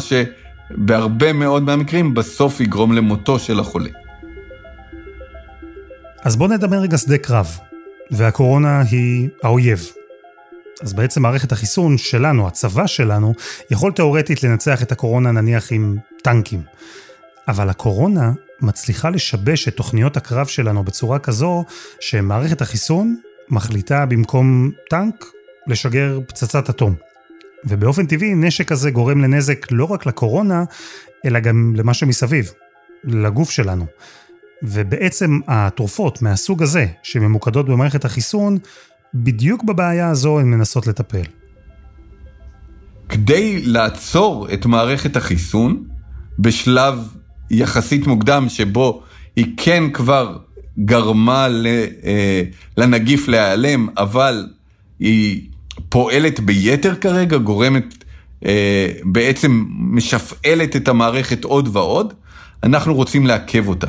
שבהרבה 0.69 1.33
מאוד 1.33 1.63
מהמקרים 1.63 2.13
בסוף 2.13 2.61
יגרום 2.61 2.93
למותו 2.93 3.39
של 3.39 3.59
החולה. 3.59 3.89
אז 6.23 6.35
בואו 6.35 6.49
נדבר 6.49 6.77
רגע 6.77 6.97
שדה 6.97 7.17
קרב, 7.17 7.57
והקורונה 8.11 8.81
היא 8.91 9.29
האויב. 9.43 9.87
אז 10.81 10.93
בעצם 10.93 11.21
מערכת 11.21 11.51
החיסון 11.51 11.97
שלנו, 11.97 12.47
הצבא 12.47 12.87
שלנו, 12.87 13.33
יכול 13.71 13.91
תאורטית 13.91 14.43
לנצח 14.43 14.81
את 14.81 14.91
הקורונה 14.91 15.31
נניח 15.31 15.71
עם 15.71 15.97
טנקים. 16.23 16.61
אבל 17.47 17.69
הקורונה 17.69 18.31
מצליחה 18.61 19.09
לשבש 19.09 19.67
את 19.67 19.75
תוכניות 19.75 20.17
הקרב 20.17 20.47
שלנו 20.47 20.83
בצורה 20.83 21.19
כזו 21.19 21.63
שמערכת 21.99 22.61
החיסון 22.61 23.15
מחליטה 23.49 24.05
במקום 24.05 24.71
טנק 24.89 25.25
לשגר 25.67 26.19
פצצת 26.27 26.69
אטום. 26.69 26.95
ובאופן 27.65 28.05
טבעי 28.05 28.35
נשק 28.35 28.67
כזה 28.67 28.91
גורם 28.91 29.21
לנזק 29.21 29.71
לא 29.71 29.85
רק 29.85 30.05
לקורונה, 30.05 30.63
אלא 31.25 31.39
גם 31.39 31.73
למה 31.75 31.93
שמסביב, 31.93 32.51
לגוף 33.03 33.51
שלנו. 33.51 33.85
ובעצם 34.63 35.39
התרופות 35.47 36.21
מהסוג 36.21 36.63
הזה, 36.63 36.85
שממוקדות 37.03 37.65
במערכת 37.65 38.05
החיסון, 38.05 38.57
בדיוק 39.13 39.63
בבעיה 39.63 40.09
הזו 40.09 40.39
הן 40.39 40.45
מנסות 40.45 40.87
לטפל. 40.87 41.23
כדי 43.09 43.61
לעצור 43.61 44.53
את 44.53 44.65
מערכת 44.65 45.15
החיסון, 45.15 45.83
בשלב 46.39 46.99
יחסית 47.51 48.07
מוקדם 48.07 48.49
שבו 48.49 49.03
היא 49.35 49.53
כן 49.57 49.83
כבר 49.93 50.37
גרמה 50.79 51.47
אה, 52.05 52.41
לנגיף 52.77 53.27
להיעלם, 53.27 53.87
אבל 53.97 54.47
היא 54.99 55.49
פועלת 55.89 56.39
ביתר 56.39 56.95
כרגע, 56.95 57.37
גורמת, 57.37 58.03
אה, 58.45 58.87
בעצם 59.03 59.65
משפעלת 59.69 60.75
את 60.75 60.87
המערכת 60.87 61.43
עוד 61.43 61.69
ועוד, 61.75 62.13
אנחנו 62.63 62.95
רוצים 62.95 63.27
לעכב 63.27 63.67
אותה. 63.67 63.87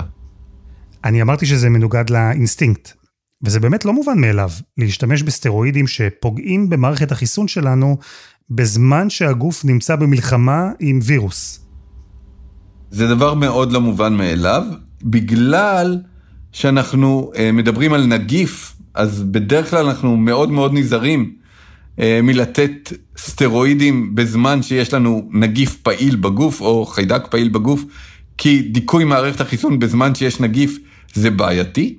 אני 1.04 1.22
אמרתי 1.22 1.46
שזה 1.46 1.68
מנוגד 1.68 2.10
לאינסטינקט, 2.10 2.92
וזה 3.42 3.60
באמת 3.60 3.84
לא 3.84 3.92
מובן 3.92 4.18
מאליו, 4.18 4.50
להשתמש 4.78 5.22
בסטרואידים 5.22 5.86
שפוגעים 5.86 6.68
במערכת 6.68 7.12
החיסון 7.12 7.48
שלנו 7.48 7.96
בזמן 8.50 9.10
שהגוף 9.10 9.64
נמצא 9.64 9.96
במלחמה 9.96 10.70
עם 10.78 10.98
וירוס. 11.02 11.60
זה 12.90 13.08
דבר 13.08 13.34
מאוד 13.34 13.72
לא 13.72 13.80
מובן 13.80 14.14
מאליו, 14.14 14.62
בגלל 15.02 15.98
שאנחנו 16.52 17.30
uh, 17.34 17.38
מדברים 17.52 17.92
על 17.92 18.06
נגיף, 18.06 18.76
אז 18.94 19.22
בדרך 19.22 19.70
כלל 19.70 19.86
אנחנו 19.86 20.16
מאוד 20.16 20.50
מאוד 20.50 20.72
נזהרים 20.74 21.36
מלתת 21.98 22.92
סטרואידים 23.16 24.14
בזמן 24.14 24.62
שיש 24.62 24.94
לנו 24.94 25.28
נגיף 25.32 25.76
פעיל 25.76 26.16
בגוף 26.16 26.60
או 26.60 26.86
חיידק 26.86 27.26
פעיל 27.30 27.48
בגוף, 27.48 27.84
כי 28.38 28.62
דיכוי 28.62 29.04
מערכת 29.04 29.40
החיסון 29.40 29.78
בזמן 29.78 30.14
שיש 30.14 30.40
נגיף 30.40 30.78
זה 31.14 31.30
בעייתי, 31.30 31.98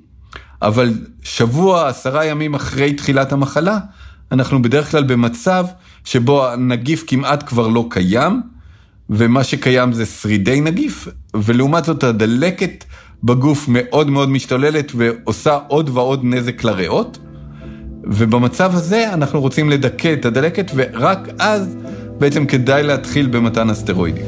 אבל 0.62 0.94
שבוע, 1.22 1.88
עשרה 1.88 2.24
ימים 2.24 2.54
אחרי 2.54 2.92
תחילת 2.92 3.32
המחלה, 3.32 3.78
אנחנו 4.32 4.62
בדרך 4.62 4.90
כלל 4.90 5.02
במצב 5.02 5.66
שבו 6.04 6.48
הנגיף 6.48 7.04
כמעט 7.06 7.48
כבר 7.48 7.68
לא 7.68 7.86
קיים, 7.90 8.42
ומה 9.10 9.44
שקיים 9.44 9.92
זה 9.92 10.06
שרידי 10.06 10.60
נגיף, 10.60 11.08
ולעומת 11.36 11.84
זאת 11.84 12.04
הדלקת 12.04 12.84
בגוף 13.24 13.64
מאוד 13.68 14.10
מאוד 14.10 14.30
משתוללת 14.30 14.92
ועושה 14.94 15.58
עוד 15.68 15.88
ועוד 15.88 16.20
נזק 16.24 16.64
לריאות. 16.64 17.18
ובמצב 18.08 18.74
הזה 18.74 19.12
אנחנו 19.14 19.40
רוצים 19.40 19.70
לדכא 19.70 20.12
את 20.12 20.24
הדלקת, 20.24 20.70
ורק 20.74 21.28
אז 21.38 21.76
בעצם 22.18 22.46
כדאי 22.46 22.82
להתחיל 22.82 23.26
במתן 23.26 23.70
הסטרואידים. 23.70 24.26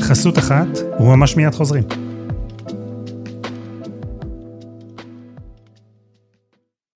חסות 0.00 0.38
אחת, 0.38 0.78
וממש 1.00 1.36
מיד 1.36 1.54
חוזרים. 1.54 2.03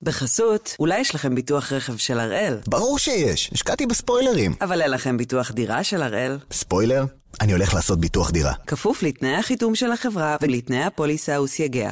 בחסות, 0.09 0.77
אולי 0.79 0.99
יש 0.99 1.15
לכם 1.15 1.35
ביטוח 1.35 1.73
רכב 1.73 1.97
של 1.97 2.21
הראל, 2.21 2.59
ברור 2.67 2.99
שיש, 2.99 3.51
השקעתי 3.53 3.87
בספוילרים. 3.87 4.55
אבל 4.61 4.83
אין 4.83 4.91
לכם 4.91 5.17
ביטוח 5.17 5.51
דירה 5.51 5.85
של 5.85 6.03
הראל. 6.03 6.39
ספוילר? 6.53 7.05
אני 7.41 7.53
הולך 7.53 7.75
לעשות 7.75 8.01
ביטוח 8.01 8.31
דירה. 8.31 8.53
כפוף 8.67 9.03
לתנאי 9.03 9.37
החיתום 9.37 9.75
של 9.75 9.93
החברה 9.93 10.37
ולתנאי 10.43 10.85
הפוליסה 10.85 11.41
וסייגיה. 11.41 11.91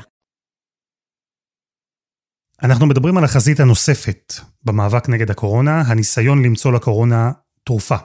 אנחנו 2.62 2.87
מדברים 2.87 3.18
על 3.18 3.25
החזית 3.25 3.61
הנוספת 3.61 4.35
במאבק 4.64 5.08
נגד 5.08 5.30
הקורונה, 5.30 5.80
הניסיון 5.80 6.44
למצוא 6.44 6.73
לקורונה 6.73 7.32
תרופה. 7.64 7.96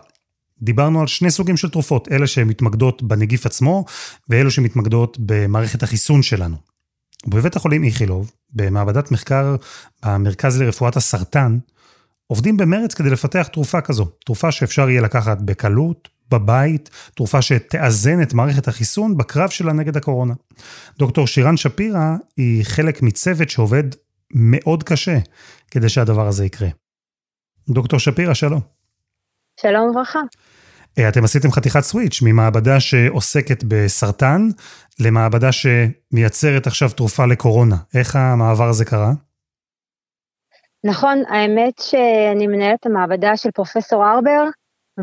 דיברנו 0.61 1.01
על 1.01 1.07
שני 1.07 1.31
סוגים 1.31 1.57
של 1.57 1.69
תרופות, 1.69 2.07
אלה 2.11 2.27
שמתמקדות 2.27 3.03
בנגיף 3.03 3.45
עצמו, 3.45 3.85
ואלו 4.29 4.51
שמתמקדות 4.51 5.17
במערכת 5.19 5.83
החיסון 5.83 6.23
שלנו. 6.23 6.70
ובבית 7.25 7.55
החולים 7.55 7.83
איכילוב, 7.83 8.31
במעבדת 8.53 9.11
מחקר 9.11 9.55
במרכז 10.05 10.61
לרפואת 10.61 10.95
הסרטן, 10.95 11.57
עובדים 12.27 12.57
במרץ 12.57 12.93
כדי 12.93 13.09
לפתח 13.09 13.47
תרופה 13.47 13.81
כזו. 13.81 14.05
תרופה 14.25 14.51
שאפשר 14.51 14.89
יהיה 14.89 15.01
לקחת 15.01 15.41
בקלות, 15.41 16.09
בבית, 16.31 16.89
תרופה 17.15 17.41
שתאזן 17.41 18.21
את 18.21 18.33
מערכת 18.33 18.67
החיסון 18.67 19.17
בקרב 19.17 19.49
שלה 19.49 19.73
נגד 19.73 19.97
הקורונה. 19.97 20.33
דוקטור 20.99 21.27
שירן 21.27 21.57
שפירא 21.57 22.15
היא 22.37 22.65
חלק 22.65 23.01
מצוות 23.01 23.49
שעובד 23.49 23.83
מאוד 24.33 24.83
קשה 24.83 25.17
כדי 25.71 25.89
שהדבר 25.89 26.27
הזה 26.27 26.45
יקרה. 26.45 26.69
דוקטור 27.69 27.99
שפירא, 27.99 28.33
שלום. 28.33 28.61
שלום 29.61 29.89
וברכה. 29.89 30.19
אה, 30.99 31.09
אתם 31.09 31.23
עשיתם 31.23 31.51
חתיכת 31.51 31.79
סוויץ' 31.79 32.19
ממעבדה 32.21 32.79
שעוסקת 32.79 33.63
בסרטן 33.67 34.41
למעבדה 34.99 35.49
שמייצרת 35.51 36.67
עכשיו 36.67 36.89
תרופה 36.89 37.25
לקורונה. 37.25 37.75
איך 37.95 38.15
המעבר 38.15 38.69
הזה 38.69 38.85
קרה? 38.85 39.11
נכון, 40.83 41.23
האמת 41.29 41.79
שאני 41.79 42.47
מנהלת 42.47 42.85
המעבדה 42.85 43.37
של 43.37 43.51
פרופסור 43.51 44.05
ארבר, 44.05 44.43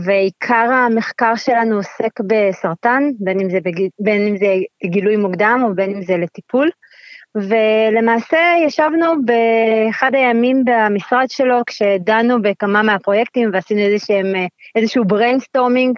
ועיקר 0.04 0.70
המחקר 0.72 1.36
שלנו 1.36 1.76
עוסק 1.76 2.20
בסרטן, 2.26 3.02
בין 3.20 3.40
אם 3.40 3.50
זה, 3.50 3.58
בג... 3.60 3.80
בין 4.00 4.26
אם 4.28 4.36
זה 4.36 4.54
גילוי 4.90 5.16
מוקדם 5.16 5.60
או 5.64 5.74
בין 5.74 5.90
אם 5.90 6.02
זה 6.02 6.16
לטיפול. 6.16 6.70
ולמעשה 7.34 8.38
ישבנו 8.66 9.06
באחד 9.24 10.14
הימים 10.14 10.62
במשרד 10.64 11.26
שלו 11.28 11.56
כשדנו 11.66 12.42
בכמה 12.42 12.82
מהפרויקטים 12.82 13.50
ועשינו 13.52 13.80
איזשהם, 13.80 14.26
איזשהו 14.76 15.04
brainstorming, 15.04 15.96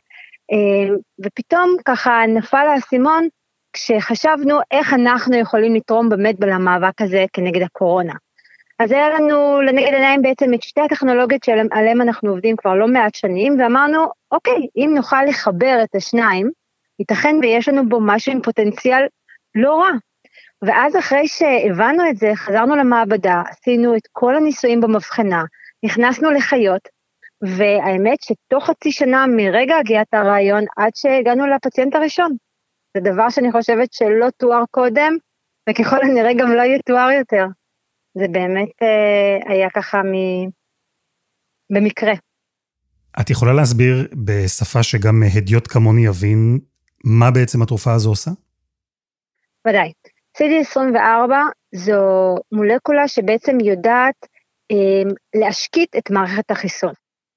אה, 0.52 0.94
ופתאום 1.25 1.76
ככה 1.84 2.22
נפל 2.28 2.66
האסימון 2.75 3.28
כשחשבנו 3.72 4.58
איך 4.70 4.94
אנחנו 4.94 5.37
יכולים 5.37 5.75
לתרום 5.75 6.08
באמת 6.08 6.37
למאבק 6.40 7.02
הזה 7.02 7.25
כנגד 7.32 7.62
הקורונה. 7.62 8.14
אז 8.78 8.92
היה 8.92 9.08
לנו 9.10 9.60
לנגד 9.62 9.94
עיניים 9.94 10.22
בעצם 10.22 10.54
את 10.54 10.62
שתי 10.62 10.80
הטכנולוגיות 10.80 11.44
שעליהן 11.44 12.00
אנחנו 12.00 12.30
עובדים 12.30 12.56
כבר 12.56 12.75
לא 12.75 12.88
מעט 12.88 13.14
שנים, 13.14 13.56
ואמרנו, 13.60 14.06
אוקיי, 14.30 14.66
אם 14.76 14.92
נוכל 14.94 15.25
לחבר 15.28 15.78
את 15.82 15.94
השניים, 15.94 16.50
ייתכן 16.99 17.37
ויש 17.42 17.68
לנו 17.68 17.88
בו 17.88 17.99
משהו 18.00 18.32
עם 18.32 18.42
פוטנציאל 18.42 19.06
לא 19.54 19.80
רע. 19.80 19.90
ואז 20.62 20.96
אחרי 20.96 21.28
שהבנו 21.28 22.10
את 22.10 22.16
זה, 22.16 22.30
חזרנו 22.34 22.76
למעבדה, 22.76 23.42
עשינו 23.50 23.96
את 23.96 24.08
כל 24.12 24.36
הניסויים 24.36 24.80
במבחנה, 24.80 25.44
נכנסנו 25.84 26.30
לחיות, 26.30 26.88
והאמת 27.42 28.18
שתוך 28.22 28.66
חצי 28.66 28.92
שנה 28.92 29.26
מרגע 29.36 29.76
הגיעת 29.76 30.14
הרעיון 30.14 30.64
עד 30.76 30.90
שהגענו 30.94 31.46
לפציינט 31.46 31.94
הראשון. 31.94 32.36
זה 32.96 33.00
דבר 33.12 33.30
שאני 33.30 33.52
חושבת 33.52 33.92
שלא 33.92 34.26
תואר 34.36 34.64
קודם, 34.70 35.12
וככל 35.68 36.02
הנראה 36.02 36.32
גם 36.38 36.52
לא 36.52 36.62
יתואר 36.62 37.10
יותר. 37.10 37.46
זה 38.14 38.24
באמת 38.28 38.82
אה, 38.82 39.52
היה 39.52 39.70
ככה 39.70 40.02
מ... 40.02 40.14
במקרה. 41.72 42.12
את 43.20 43.30
יכולה 43.30 43.52
להסביר 43.52 44.08
בשפה 44.24 44.82
שגם 44.82 45.22
הדיוט 45.36 45.68
כמוני 45.72 46.06
יבין 46.06 46.58
מה 47.04 47.30
בעצם 47.30 47.62
התרופה 47.62 47.92
הזו 47.92 48.10
עושה? 48.10 48.30
ודאי. 49.68 49.92
CD24 50.40 51.32
זו 51.74 52.34
מולקולה 52.52 53.08
שבעצם 53.08 53.60
יודעת 53.60 54.26
אה, 54.70 55.10
להשקיט 55.40 55.96
את 55.96 56.10
מערכת 56.10 56.50
החיסון. 56.50 56.92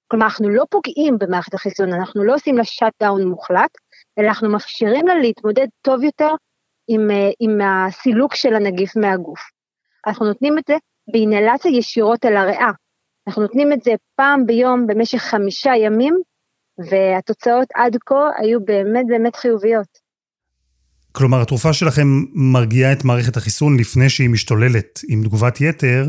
כלומר, 0.08 0.26
אנחנו 0.26 0.50
לא 0.50 0.64
פוגעים 0.70 1.18
במערכת 1.18 1.54
החיסון, 1.54 1.94
אנחנו 1.94 2.24
לא 2.24 2.34
עושים 2.34 2.58
לה 2.58 2.64
שאט 2.64 2.94
דאון 3.04 3.28
מוחלט, 3.28 3.72
אלא 4.20 4.28
אנחנו 4.28 4.50
מאפשרים 4.50 5.08
לה 5.08 5.16
להתמודד 5.16 5.68
טוב 5.82 6.04
יותר 6.04 6.30
עם, 6.88 7.12
אה, 7.12 7.30
עם 7.40 7.62
הסילוק 7.62 8.36
של 8.36 8.56
הנגיף 8.56 8.96
מהגוף. 8.96 9.40
אנחנו 10.08 10.26
נותנים 10.26 10.58
את 10.58 10.64
זה 10.68 10.76
באינהלציה 11.12 11.72
ישירות 11.72 12.26
אל 12.26 12.38
הריאה. 12.38 12.72
אנחנו 13.28 13.42
נותנים 13.42 13.74
את 13.74 13.84
זה 13.84 13.92
פעם 14.16 14.46
ביום 14.46 14.88
במשך 14.88 15.20
חמישה 15.20 15.72
ימים, 15.76 16.16
והתוצאות 16.90 17.68
עד 17.76 17.98
כה 18.06 18.30
היו 18.38 18.66
באמת 18.66 19.06
באמת 19.08 19.36
חיוביות. 19.36 20.03
כלומר, 21.16 21.42
התרופה 21.42 21.74
שלכם 21.74 22.08
מרגיעה 22.34 22.92
את 22.92 23.04
מערכת 23.04 23.38
החיסון 23.38 23.80
לפני 23.80 24.10
שהיא 24.10 24.30
משתוללת 24.30 25.00
עם 25.10 25.24
תגובת 25.24 25.62
יתר, 25.62 26.06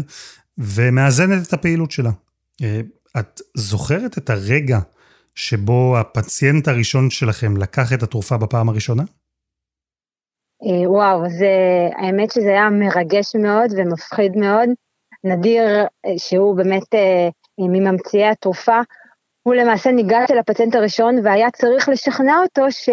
ומאזנת 0.58 1.48
את 1.48 1.52
הפעילות 1.52 1.90
שלה. 1.90 2.10
אה, 2.62 2.80
את 3.18 3.40
זוכרת 3.56 4.18
את 4.18 4.30
הרגע 4.30 4.78
שבו 5.34 5.98
הפציינט 5.98 6.68
הראשון 6.68 7.10
שלכם 7.10 7.56
לקח 7.56 7.92
את 7.92 8.02
התרופה 8.02 8.36
בפעם 8.36 8.68
הראשונה? 8.68 9.02
אה, 10.62 10.90
וואו, 10.90 11.28
זה, 11.28 11.54
האמת 11.96 12.30
שזה 12.32 12.48
היה 12.48 12.70
מרגש 12.70 13.36
מאוד 13.36 13.70
ומפחיד 13.76 14.36
מאוד. 14.36 14.68
נדיר, 15.24 15.64
אה, 16.06 16.18
שהוא 16.18 16.56
באמת 16.56 16.94
מממציאי 17.58 18.28
התרופה, 18.28 18.80
הוא 19.42 19.54
למעשה 19.54 19.90
ניגש 19.90 20.30
אל 20.30 20.38
הפציינט 20.38 20.74
הראשון 20.74 21.16
והיה 21.24 21.50
צריך 21.50 21.88
לשכנע 21.88 22.34
אותו 22.42 22.70
ש... 22.70 22.88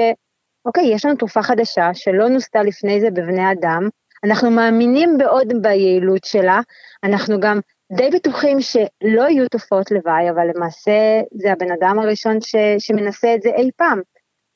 אוקיי, 0.66 0.84
יש 0.94 1.06
לנו 1.06 1.16
תרופה 1.16 1.42
חדשה 1.44 1.90
שלא 1.94 2.30
נוסתה 2.30 2.64
לפני 2.64 3.02
זה 3.02 3.12
בבני 3.12 3.52
אדם, 3.52 3.90
אנחנו 4.24 4.52
מאמינים 4.52 5.18
מאוד 5.18 5.48
ביעילות 5.62 6.24
שלה, 6.24 6.62
אנחנו 7.04 7.40
גם 7.40 7.60
די 7.98 8.10
בטוחים 8.10 8.62
שלא 8.62 9.30
יהיו 9.30 9.50
תופעות 9.50 9.92
לוואי, 9.92 10.30
אבל 10.30 10.48
למעשה 10.56 10.92
זה 11.32 11.52
הבן 11.52 11.72
אדם 11.72 12.00
הראשון 12.00 12.42
ש, 12.42 12.56
שמנסה 12.80 13.36
את 13.36 13.42
זה 13.42 13.50
אי 13.50 13.70
פעם. 13.78 14.02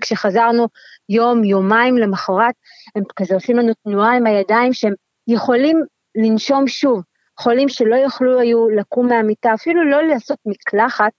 כשחזרנו 0.02 0.68
יום, 1.10 1.44
יומיים 1.44 1.98
למחרת, 1.98 2.56
הם 2.96 3.04
כזה 3.16 3.36
עושים 3.36 3.58
לנו 3.58 3.74
תנועה 3.84 4.16
עם 4.16 4.26
הידיים 4.26 4.74
שהם 4.74 4.94
יכולים 5.28 5.84
לנשום 6.16 6.68
שוב. 6.68 7.02
חולים 7.40 7.70
שלא 7.70 7.96
יכלו 7.96 8.40
היו 8.40 8.70
לקום 8.70 9.08
מהמיטה, 9.08 9.54
אפילו 9.54 9.90
לא 9.90 10.02
לעשות 10.02 10.38
מקלחת, 10.46 11.12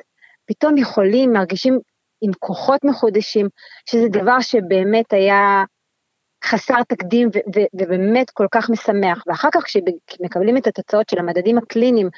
פתאום 0.46 0.76
יכולים, 0.76 1.32
מרגישים 1.32 1.78
עם 2.20 2.30
כוחות 2.38 2.84
מחודשים, 2.84 3.48
שזה 3.90 4.08
דבר 4.08 4.40
שבאמת 4.40 5.12
היה 5.12 5.64
חסר 6.44 6.82
תקדים 6.88 7.28
ו- 7.28 7.58
ו- 7.58 7.66
ובאמת 7.74 8.30
כל 8.30 8.46
כך 8.50 8.70
משמח. 8.70 9.22
ואחר 9.26 9.48
כך 9.52 9.64
כשמקבלים 9.64 10.56
את 10.56 10.66
התוצאות 10.66 11.08
של 11.08 11.18
המדדים 11.18 11.58
הקליניים, 11.58 12.08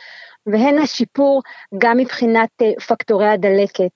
והן 0.47 0.79
השיפור 0.79 1.43
גם 1.79 1.97
מבחינת 1.97 2.49
uh, 2.63 2.85
פקטורי 2.85 3.29
הדלקת, 3.29 3.91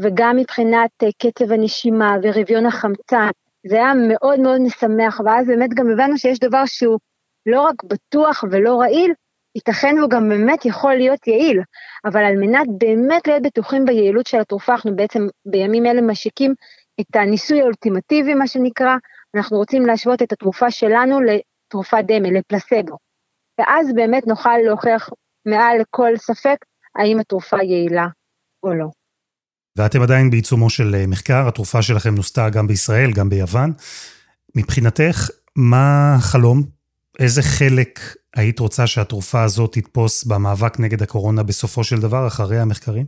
וגם 0.00 0.36
מבחינת 0.36 0.90
uh, 1.04 1.06
קצב 1.18 1.52
הנשימה 1.52 2.16
ורביון 2.22 2.66
החמצן, 2.66 3.30
זה 3.66 3.76
היה 3.76 3.92
מאוד 4.08 4.40
מאוד 4.40 4.60
משמח, 4.60 5.20
ואז 5.24 5.46
באמת 5.46 5.70
גם 5.74 5.90
הבנו 5.90 6.18
שיש 6.18 6.38
דבר 6.38 6.66
שהוא 6.66 6.98
לא 7.46 7.60
רק 7.60 7.84
בטוח 7.84 8.44
ולא 8.50 8.80
רעיל, 8.80 9.12
ייתכן 9.54 9.94
והוא 9.98 10.10
גם 10.10 10.28
באמת 10.28 10.64
יכול 10.64 10.94
להיות 10.94 11.26
יעיל, 11.26 11.60
אבל 12.04 12.24
על 12.24 12.36
מנת 12.36 12.66
באמת 12.78 13.26
להיות 13.26 13.42
בטוחים 13.42 13.84
ביעילות 13.84 14.26
של 14.26 14.40
התרופה, 14.40 14.72
אנחנו 14.72 14.96
בעצם 14.96 15.26
בימים 15.46 15.86
אלה 15.86 16.00
משיקים 16.02 16.54
את 17.00 17.16
הניסוי 17.16 17.60
האולטימטיבי, 17.60 18.34
מה 18.34 18.46
שנקרא, 18.46 18.96
אנחנו 19.34 19.56
רוצים 19.56 19.86
להשוות 19.86 20.22
את 20.22 20.32
התרופה 20.32 20.70
שלנו 20.70 21.20
לתרופת 21.20 22.04
דמה, 22.06 22.28
לפלסבו. 22.30 22.96
ואז 23.58 23.88
באמת 23.94 24.26
נוכל 24.26 24.58
להוכיח 24.66 25.10
מעל 25.46 25.80
לכל 25.80 26.16
ספק 26.16 26.56
האם 26.96 27.18
התרופה 27.18 27.56
יעילה 27.62 28.06
או 28.62 28.74
לא. 28.74 28.86
ואתם 29.76 30.02
עדיין 30.02 30.30
בעיצומו 30.30 30.70
של 30.70 30.94
אה, 30.94 31.06
מחקר, 31.06 31.48
התרופה 31.48 31.82
שלכם 31.82 32.14
נוסתה 32.14 32.50
גם 32.50 32.66
בישראל, 32.66 33.12
גם 33.12 33.28
ביוון. 33.28 33.72
מבחינתך, 34.54 35.30
מה 35.56 36.14
החלום? 36.14 36.62
איזה 37.18 37.42
חלק 37.42 38.00
היית 38.36 38.58
רוצה 38.58 38.86
שהתרופה 38.86 39.42
הזאת 39.42 39.72
תתפוס 39.72 40.24
במאבק 40.24 40.80
נגד 40.80 41.02
הקורונה 41.02 41.42
בסופו 41.42 41.84
של 41.84 42.00
דבר, 42.00 42.26
אחרי 42.26 42.58
המחקרים? 42.58 43.06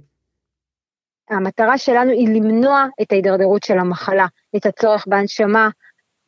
המטרה 1.30 1.78
שלנו 1.78 2.10
היא 2.10 2.28
למנוע 2.28 2.86
את 3.02 3.12
ההידרדרות 3.12 3.62
של 3.62 3.78
המחלה, 3.78 4.26
את 4.56 4.66
הצורך 4.66 5.04
בהנשמה 5.06 5.68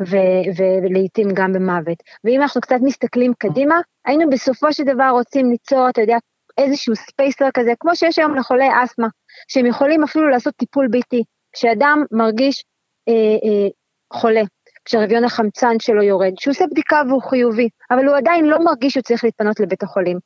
ו- 0.02 0.44
ולעיתים 0.56 1.28
גם 1.34 1.52
במוות. 1.52 2.02
ואם 2.24 2.42
אנחנו 2.42 2.60
קצת 2.60 2.78
מסתכלים 2.82 3.32
קדימה, 3.38 3.80
היינו 4.04 4.30
בסופו 4.30 4.72
של 4.72 4.84
דבר 4.84 5.08
רוצים 5.12 5.50
ליצור, 5.50 5.88
אתה 5.88 6.00
יודע, 6.00 6.16
איזשהו 6.58 6.96
ספייסר 6.96 7.48
כזה, 7.54 7.72
כמו 7.80 7.96
שיש 7.96 8.18
היום 8.18 8.34
לחולי 8.34 8.68
אסתמה, 8.84 9.08
שהם 9.48 9.66
יכולים 9.66 10.02
אפילו 10.02 10.28
לעשות 10.28 10.54
טיפול 10.54 10.88
ביתי. 10.88 11.22
כשאדם 11.52 12.04
מרגיש 12.12 12.64
אה, 13.08 13.14
אה, 13.14 13.68
חולה, 14.12 14.42
כשרביון 14.84 15.24
החמצן 15.24 15.78
שלו 15.78 16.02
יורד, 16.02 16.32
שהוא 16.38 16.52
עושה 16.52 16.64
בדיקה 16.70 17.02
והוא 17.08 17.22
חיובי, 17.22 17.68
אבל 17.90 18.04
הוא 18.06 18.16
עדיין 18.16 18.44
לא 18.44 18.64
מרגיש 18.64 18.92
שהוא 18.92 19.02
צריך 19.02 19.24
להתפנות 19.24 19.60
לבית 19.60 19.82
החולים. 19.82 20.18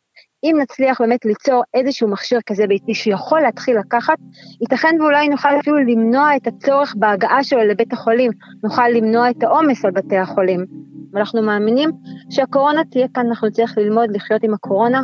אם 0.45 0.57
נצליח 0.63 1.01
באמת 1.01 1.25
ליצור 1.25 1.63
איזשהו 1.75 2.09
מכשיר 2.09 2.41
כזה 2.47 2.67
ביתי 2.67 2.95
שיכול 2.95 3.41
להתחיל 3.41 3.79
לקחת, 3.79 4.19
ייתכן 4.61 4.97
ואולי 5.01 5.29
נוכל 5.29 5.49
אפילו 5.61 5.79
למנוע 5.79 6.37
את 6.37 6.47
הצורך 6.47 6.95
בהגעה 6.99 7.45
שלו 7.45 7.65
לבית 7.65 7.93
החולים, 7.93 8.31
נוכל 8.65 8.89
למנוע 8.89 9.31
את 9.31 9.43
העומס 9.43 9.85
על 9.85 9.91
בתי 9.91 10.17
החולים. 10.17 10.67
ואנחנו 11.13 11.43
מאמינים 11.43 11.91
שהקורונה 12.31 12.85
תהיה 12.85 13.09
כאן, 13.15 13.27
אנחנו 13.27 13.49
נצטרך 13.49 13.79
ללמוד 13.79 14.11
לחיות 14.11 14.43
עם 14.43 14.55
הקורונה, 14.55 15.03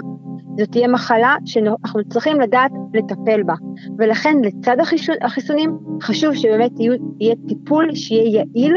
זאת 0.59 0.71
תהיה 0.71 0.89
מחלה 0.89 1.37
שאנחנו 1.45 2.01
צריכים 2.09 2.41
לדעת 2.41 2.71
לטפל 2.95 3.43
בה. 3.43 3.55
ולכן 3.99 4.37
לצד 4.45 4.77
החיסונים 5.23 5.79
חשוב 6.03 6.35
שבאמת 6.35 6.81
יהיו, 6.81 6.93
יהיה 7.21 7.35
טיפול 7.49 7.95
שיהיה 7.95 8.45
יעיל 8.55 8.77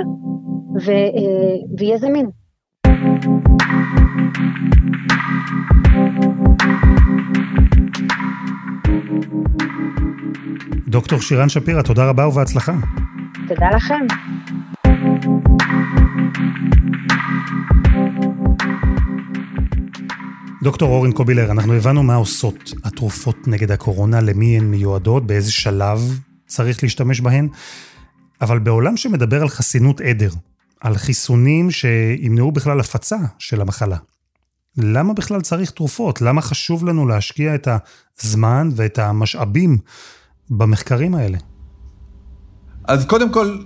ו, 0.86 0.92
אה, 0.92 1.78
ויהיה 1.78 1.98
זמין. 1.98 2.30
דוקטור 10.88 11.20
שירן 11.22 11.50
שפירא, 11.50 11.82
תודה 11.82 12.10
רבה 12.10 12.28
ובהצלחה. 12.28 12.74
תודה 13.48 13.70
לכם. 13.76 14.06
דוקטור 20.66 20.90
אורן 20.90 21.12
קובילר, 21.12 21.52
אנחנו 21.52 21.74
הבנו 21.74 22.04
מה 22.04 22.16
עושות 22.16 22.74
התרופות 22.84 23.48
נגד 23.48 23.72
הקורונה, 23.72 24.22
למי 24.22 24.58
הן 24.58 24.64
מיועדות, 24.64 25.28
באיזה 25.28 25.52
שלב 25.52 26.20
צריך 26.48 26.84
להשתמש 26.84 27.22
בהן, 27.22 27.50
אבל 28.42 28.60
בעולם 28.60 28.98
שמדבר 28.98 29.42
על 29.42 29.50
חסינות 29.50 30.02
עדר, 30.02 30.30
על 30.82 30.98
חיסונים 30.98 31.72
שימנעו 31.72 32.52
בכלל 32.52 32.80
הפצה 32.80 33.18
של 33.40 33.62
המחלה, 33.62 33.98
למה 34.78 35.14
בכלל 35.14 35.42
צריך 35.42 35.72
תרופות? 35.72 36.22
למה 36.22 36.42
חשוב 36.42 36.86
לנו 36.86 37.08
להשקיע 37.08 37.56
את 37.56 37.68
הזמן 38.22 38.70
ואת 38.76 39.00
המשאבים 39.00 39.78
במחקרים 40.50 41.16
האלה? 41.16 41.38
אז 42.84 43.06
קודם 43.06 43.32
כל, 43.32 43.58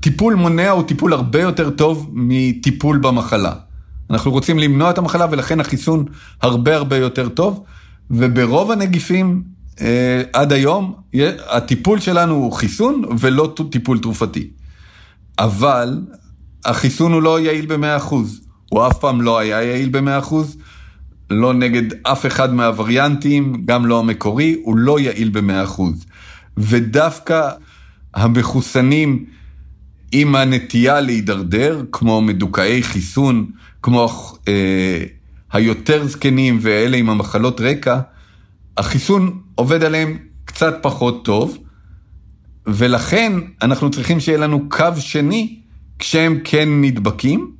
טיפול 0.00 0.34
מונע 0.34 0.70
הוא 0.70 0.82
טיפול 0.82 1.12
הרבה 1.12 1.40
יותר 1.40 1.70
טוב 1.70 2.10
מטיפול 2.12 2.98
במחלה. 2.98 3.67
אנחנו 4.10 4.30
רוצים 4.30 4.58
למנוע 4.58 4.90
את 4.90 4.98
המחלה 4.98 5.26
ולכן 5.30 5.60
החיסון 5.60 6.04
הרבה 6.42 6.76
הרבה 6.76 6.96
יותר 6.96 7.28
טוב, 7.28 7.64
וברוב 8.10 8.70
הנגיפים 8.70 9.42
אה, 9.80 10.22
עד 10.32 10.52
היום 10.52 10.94
הטיפול 11.48 12.00
שלנו 12.00 12.34
הוא 12.34 12.52
חיסון 12.52 13.02
ולא 13.18 13.54
טיפול 13.70 13.98
תרופתי. 13.98 14.50
אבל 15.38 16.00
החיסון 16.64 17.12
הוא 17.12 17.22
לא 17.22 17.40
יעיל 17.40 17.66
ב-100%, 17.66 18.14
הוא 18.70 18.86
אף 18.86 18.98
פעם 18.98 19.22
לא 19.22 19.38
היה 19.38 19.62
יעיל 19.62 19.88
ב-100%, 19.88 20.34
לא 21.30 21.54
נגד 21.54 21.82
אף 22.02 22.26
אחד 22.26 22.54
מהווריאנטים, 22.54 23.62
גם 23.64 23.86
לא 23.86 23.98
המקורי, 23.98 24.56
הוא 24.62 24.76
לא 24.76 25.00
יעיל 25.00 25.28
ב-100%. 25.28 25.82
ודווקא 26.56 27.48
המחוסנים 28.14 29.24
עם 30.12 30.34
הנטייה 30.34 31.00
להידרדר, 31.00 31.82
כמו 31.92 32.20
מדוכאי 32.20 32.82
חיסון, 32.82 33.50
כמו 33.82 34.08
אה, 34.48 35.04
היותר 35.52 36.06
זקנים 36.06 36.58
ואלה 36.62 36.96
עם 36.96 37.10
המחלות 37.10 37.60
רקע, 37.60 38.00
החיסון 38.76 39.40
עובד 39.54 39.84
עליהם 39.84 40.18
קצת 40.44 40.78
פחות 40.82 41.24
טוב, 41.24 41.58
ולכן 42.66 43.32
אנחנו 43.62 43.90
צריכים 43.90 44.20
שיהיה 44.20 44.38
לנו 44.38 44.68
קו 44.68 44.84
שני 44.98 45.60
כשהם 45.98 46.38
כן 46.44 46.68
נדבקים, 46.80 47.52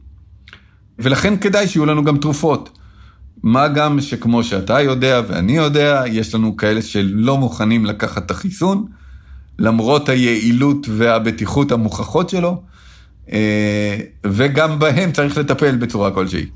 ולכן 0.98 1.36
כדאי 1.36 1.68
שיהיו 1.68 1.86
לנו 1.86 2.04
גם 2.04 2.18
תרופות. 2.18 2.78
מה 3.42 3.68
גם 3.68 4.00
שכמו 4.00 4.44
שאתה 4.44 4.80
יודע 4.80 5.20
ואני 5.28 5.56
יודע, 5.56 6.02
יש 6.06 6.34
לנו 6.34 6.56
כאלה 6.56 6.82
שלא 6.82 7.38
מוכנים 7.38 7.86
לקחת 7.86 8.26
את 8.26 8.30
החיסון, 8.30 8.86
למרות 9.58 10.08
היעילות 10.08 10.86
והבטיחות 10.96 11.72
המוכחות 11.72 12.28
שלו, 12.28 12.62
וגם 14.26 14.78
בהם 14.78 15.12
צריך 15.12 15.38
לטפל 15.38 15.76
בצורה 15.76 16.14
כלשהי. 16.14 16.46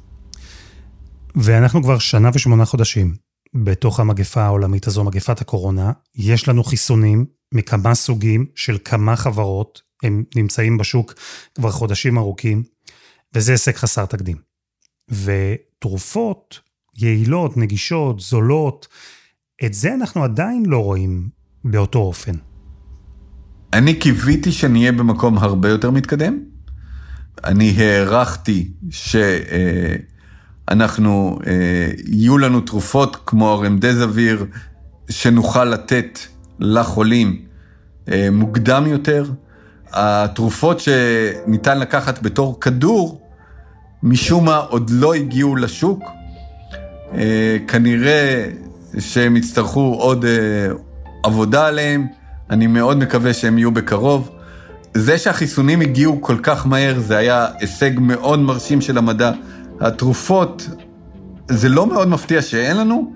ואנחנו 1.34 1.82
כבר 1.82 1.98
שנה 1.98 2.30
ושמונה 2.34 2.64
חודשים 2.64 3.14
בתוך 3.54 4.00
המגפה 4.00 4.42
העולמית 4.42 4.86
הזו, 4.86 5.04
מגפת 5.04 5.40
הקורונה. 5.40 5.92
יש 6.16 6.48
לנו 6.48 6.64
חיסונים 6.64 7.24
מכמה 7.54 7.94
סוגים 7.94 8.46
של 8.54 8.78
כמה 8.84 9.16
חברות, 9.16 9.82
הם 10.02 10.24
נמצאים 10.36 10.78
בשוק 10.78 11.14
כבר 11.54 11.70
חודשים 11.70 12.18
ארוכים, 12.18 12.62
וזה 13.34 13.52
הישג 13.52 13.74
חסר 13.74 14.06
תקדים. 14.06 14.36
ותרופות 15.10 16.60
יעילות, 16.96 17.56
נגישות, 17.56 18.20
זולות, 18.20 18.88
את 19.64 19.74
זה 19.74 19.94
אנחנו 19.94 20.24
עדיין 20.24 20.66
לא 20.66 20.78
רואים 20.78 21.28
באותו 21.64 21.98
אופן. 21.98 22.32
אני 23.72 23.94
קיוויתי 23.94 24.52
שנהיה 24.52 24.92
במקום 24.92 25.38
הרבה 25.38 25.68
יותר 25.68 25.90
מתקדם. 25.90 26.51
אני 27.44 27.74
הערכתי 27.78 28.68
שאנחנו, 30.70 31.38
אה, 31.46 31.88
יהיו 32.06 32.38
לנו 32.38 32.60
תרופות 32.60 33.16
כמו 33.26 33.50
הרמדזוויר, 33.50 34.46
שנוכל 35.10 35.64
לתת 35.64 36.18
לחולים 36.58 37.40
אה, 38.12 38.28
מוקדם 38.32 38.86
יותר. 38.86 39.24
התרופות 39.92 40.80
שניתן 40.80 41.78
לקחת 41.78 42.22
בתור 42.22 42.60
כדור, 42.60 43.20
משום 44.02 44.44
מה 44.44 44.56
עוד 44.56 44.90
לא 44.90 45.14
הגיעו 45.14 45.56
לשוק. 45.56 46.02
אה, 47.14 47.56
כנראה 47.68 48.48
שהם 48.98 49.36
יצטרכו 49.36 49.96
עוד 49.98 50.24
עבודה 51.22 51.66
עליהם. 51.66 52.06
אני 52.50 52.66
מאוד 52.66 52.96
מקווה 52.98 53.34
שהם 53.34 53.58
יהיו 53.58 53.70
בקרוב. 53.70 54.30
זה 54.94 55.18
שהחיסונים 55.18 55.80
הגיעו 55.80 56.20
כל 56.20 56.36
כך 56.42 56.66
מהר, 56.66 57.00
זה 57.00 57.16
היה 57.16 57.46
הישג 57.58 57.90
מאוד 57.98 58.38
מרשים 58.38 58.80
של 58.80 58.98
המדע. 58.98 59.30
התרופות, 59.80 60.68
זה 61.48 61.68
לא 61.68 61.86
מאוד 61.86 62.08
מפתיע 62.08 62.42
שאין 62.42 62.76
לנו, 62.76 63.12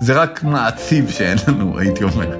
זה 0.00 0.12
רק 0.22 0.44
מעציב 0.44 1.10
שאין 1.10 1.38
לנו, 1.48 1.78
הייתי 1.78 2.04
אומר. 2.04 2.36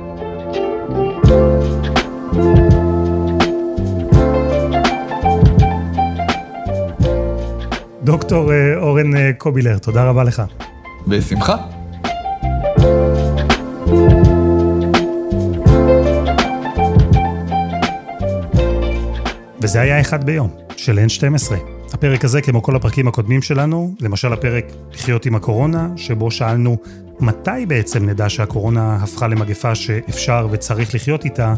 דוקטור 8.04 8.52
אה, 8.52 8.76
אורן 8.76 9.16
אה, 9.16 9.30
קובילר, 9.38 9.78
תודה 9.78 10.04
רבה 10.04 10.24
לך. 10.24 10.42
בשמחה. 11.06 11.56
וזה 19.62 19.80
היה 19.80 20.00
אחד 20.00 20.24
ביום, 20.24 20.50
של 20.76 20.98
N12. 20.98 21.54
הפרק 21.92 22.24
הזה, 22.24 22.40
כמו 22.40 22.62
כל 22.62 22.76
הפרקים 22.76 23.08
הקודמים 23.08 23.42
שלנו, 23.42 23.94
למשל 24.00 24.32
הפרק 24.32 24.64
לחיות 24.92 25.26
עם 25.26 25.34
הקורונה, 25.34 25.88
שבו 25.96 26.30
שאלנו 26.30 26.76
מתי 27.20 27.66
בעצם 27.68 28.08
נדע 28.08 28.28
שהקורונה 28.28 28.98
הפכה 29.02 29.28
למגפה 29.28 29.74
שאפשר 29.74 30.48
וצריך 30.50 30.94
לחיות 30.94 31.24
איתה, 31.24 31.54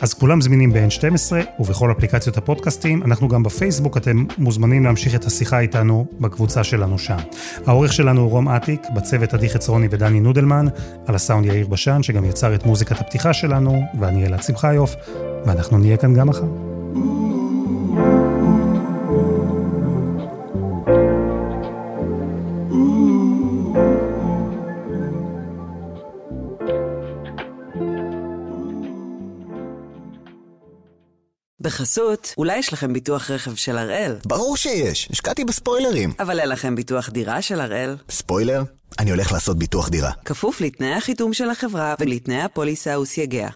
אז 0.00 0.14
כולם 0.14 0.40
זמינים 0.40 0.72
ב-N12 0.72 1.32
ובכל 1.60 1.92
אפליקציות 1.92 2.36
הפודקאסטים. 2.36 3.02
אנחנו 3.02 3.28
גם 3.28 3.42
בפייסבוק, 3.42 3.96
אתם 3.96 4.24
מוזמנים 4.38 4.84
להמשיך 4.84 5.14
את 5.14 5.24
השיחה 5.24 5.60
איתנו 5.60 6.06
בקבוצה 6.20 6.64
שלנו 6.64 6.98
שם. 6.98 7.16
העורך 7.66 7.92
שלנו 7.92 8.20
הוא 8.20 8.30
רום 8.30 8.48
אטיק, 8.48 8.82
בצוות 8.94 9.34
עדי 9.34 9.48
חצרוני 9.48 9.88
ודני 9.90 10.20
נודלמן, 10.20 10.66
על 11.06 11.14
הסאונד 11.14 11.46
יאיר 11.46 11.66
בשן, 11.66 12.02
שגם 12.02 12.24
יצר 12.24 12.54
את 12.54 12.66
מוזיקת 12.66 13.00
הפתיחה 13.00 13.32
שלנו, 13.32 13.82
ואני 14.00 14.26
אלעד 14.26 14.42
שמחיוף, 14.42 14.94
ואנחנו 15.46 15.78
נהיה 15.78 15.96
כאן 15.96 16.14
גם 16.14 16.28
מחר. 16.28 16.46
בחסות, 31.72 32.34
אולי 32.38 32.58
יש 32.58 32.72
לכם 32.72 32.92
ביטוח 32.92 33.30
רכב 33.30 33.54
של 33.54 33.78
הראל? 33.78 34.16
ברור 34.24 34.56
שיש, 34.56 35.08
השקעתי 35.10 35.44
בספוילרים. 35.44 36.12
אבל 36.20 36.40
אין 36.40 36.48
לכם 36.48 36.74
ביטוח 36.74 37.10
דירה 37.10 37.42
של 37.42 37.60
הראל? 37.60 37.96
ספוילר? 38.10 38.62
אני 38.98 39.10
הולך 39.10 39.32
לעשות 39.32 39.58
ביטוח 39.58 39.88
דירה. 39.88 40.10
כפוף 40.24 40.60
לתנאי 40.60 40.92
החיתום 40.92 41.32
של 41.32 41.50
החברה 41.50 41.94
ולתנאי 42.00 42.42
הפוליסה 42.42 43.00
וסייגיה. 43.00 43.48